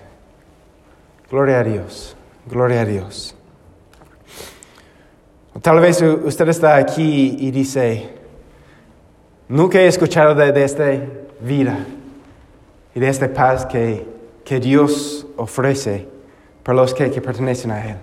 [1.31, 2.17] Gloria a Dios,
[2.47, 3.35] gloria a Dios.
[5.63, 8.15] Tal vez usted está aquí y dice,
[9.49, 10.85] nunca he escuchado de, de esta
[11.41, 11.79] vida
[12.95, 14.07] y de esta paz que,
[14.45, 16.09] que Dios ofrece
[16.63, 17.97] para los que, que, pertenecen a Él.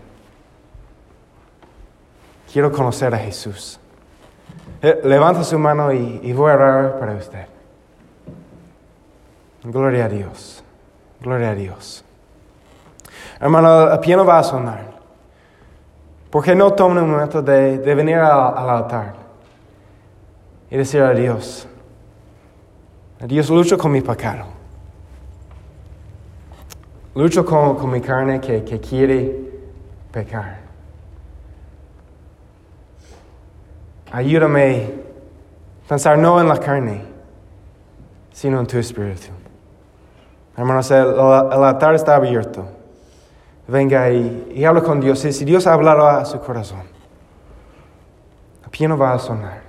[2.51, 3.79] Quiero conocer a Jesús.
[4.81, 7.52] Eh, levanta su mano y, y voy a orar para usted.
[9.63, 10.63] Gloria a Dios.
[11.21, 12.03] Gloria a Dios.
[13.39, 14.93] Hermano, el piano va a sonar.
[16.29, 19.13] ¿Por qué no toma un momento de, venir al, al, altar
[20.71, 21.67] y decir a Dios,
[23.19, 24.45] Dios lucho con mi pecado,
[27.13, 29.51] lucho con, con mi carne que, que quiere
[30.11, 30.61] pecar.
[34.11, 34.93] Ayúdame
[35.85, 37.03] a pensar no en la carne,
[38.31, 39.42] sino en tu espíritu.
[40.55, 42.63] Hermanos, el, altar está abierto
[43.67, 45.19] venga y, y con Dios.
[45.19, 46.81] Si Dios ha hablado a su corazón,
[48.63, 49.61] el piano va a sonar.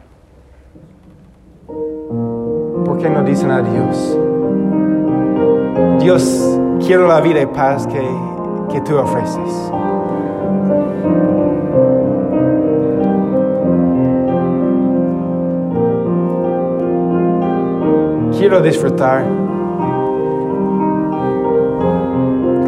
[1.66, 4.18] ¿Por qué no dicen a Dios?
[6.00, 8.02] Dios, quiero la vida y paz que,
[8.70, 9.72] que tú ofreces.
[18.36, 19.24] Quiero disfrutar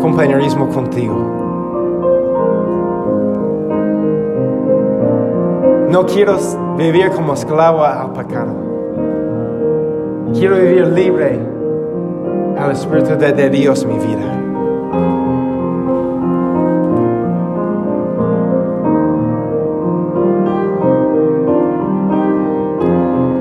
[0.06, 1.16] compañerismo contigo.
[5.90, 6.36] No quiero
[6.78, 8.54] vivir como esclavo al pecado.
[10.32, 11.40] Quiero vivir libre
[12.56, 14.32] al Espíritu de, de Dios mi vida.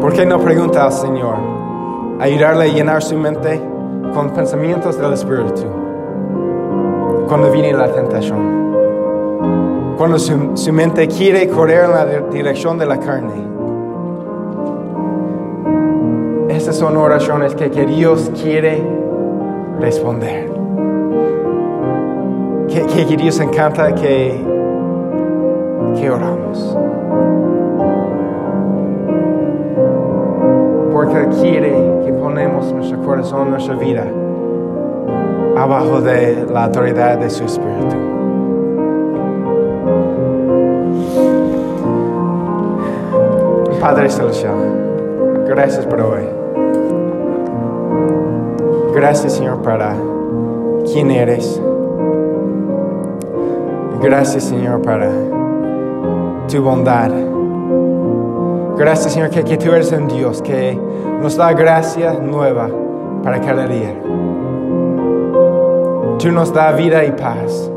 [0.01, 1.35] ¿Por qué no pregunta al Señor?
[2.19, 3.61] Ayudarle a llenar su mente
[4.15, 5.85] con pensamientos del Espíritu
[7.27, 8.65] cuando viene la tentación.
[9.97, 13.45] Cuando su, mente quiere correr en la dirección de la carne.
[16.49, 18.83] Estas son oraciones que, que Dios quiere
[19.79, 20.51] responder.
[22.67, 24.43] Que, que, que, Dios encanta que,
[25.97, 26.77] que oramos.
[30.91, 31.71] Porque quiere
[32.05, 34.05] que ponemos nuestro corazón, nuestra vida,
[35.57, 37.95] abajo de la autoridad de su Espíritu.
[43.79, 46.23] Padre Celestial, gracias por hoy.
[48.93, 49.95] Gracias Señor para
[50.91, 51.61] quién eres.
[54.01, 55.09] Gracias Señor para
[56.49, 57.11] tu bondad.
[58.77, 60.79] Gracias Señor que, que tú eres un Dios que
[61.21, 62.69] nos da gracia nueva
[63.23, 64.04] para cada día.
[66.25, 67.69] Tú nos da vida y paz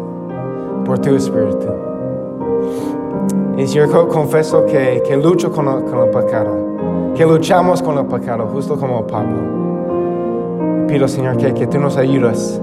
[0.87, 1.69] por tu Espíritu.
[3.59, 6.57] Y co- confieso que, que lucho con el, con pecado,
[7.15, 10.87] que luchamos con el pecado, justo como Pablo.
[10.89, 12.59] Pido, Señor, que, que tú nos ayudas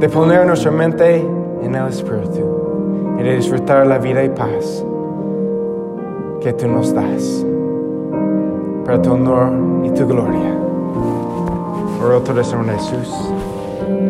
[0.00, 1.28] de poner nuestra mente
[1.62, 4.82] en el Espíritu y de disfrutar la vida y paz
[6.40, 7.44] que tú nos das
[8.86, 9.52] para tu honor
[9.84, 10.56] y tu gloria.
[12.00, 13.30] Por otro de Jesús.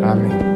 [0.04, 0.51] Amén.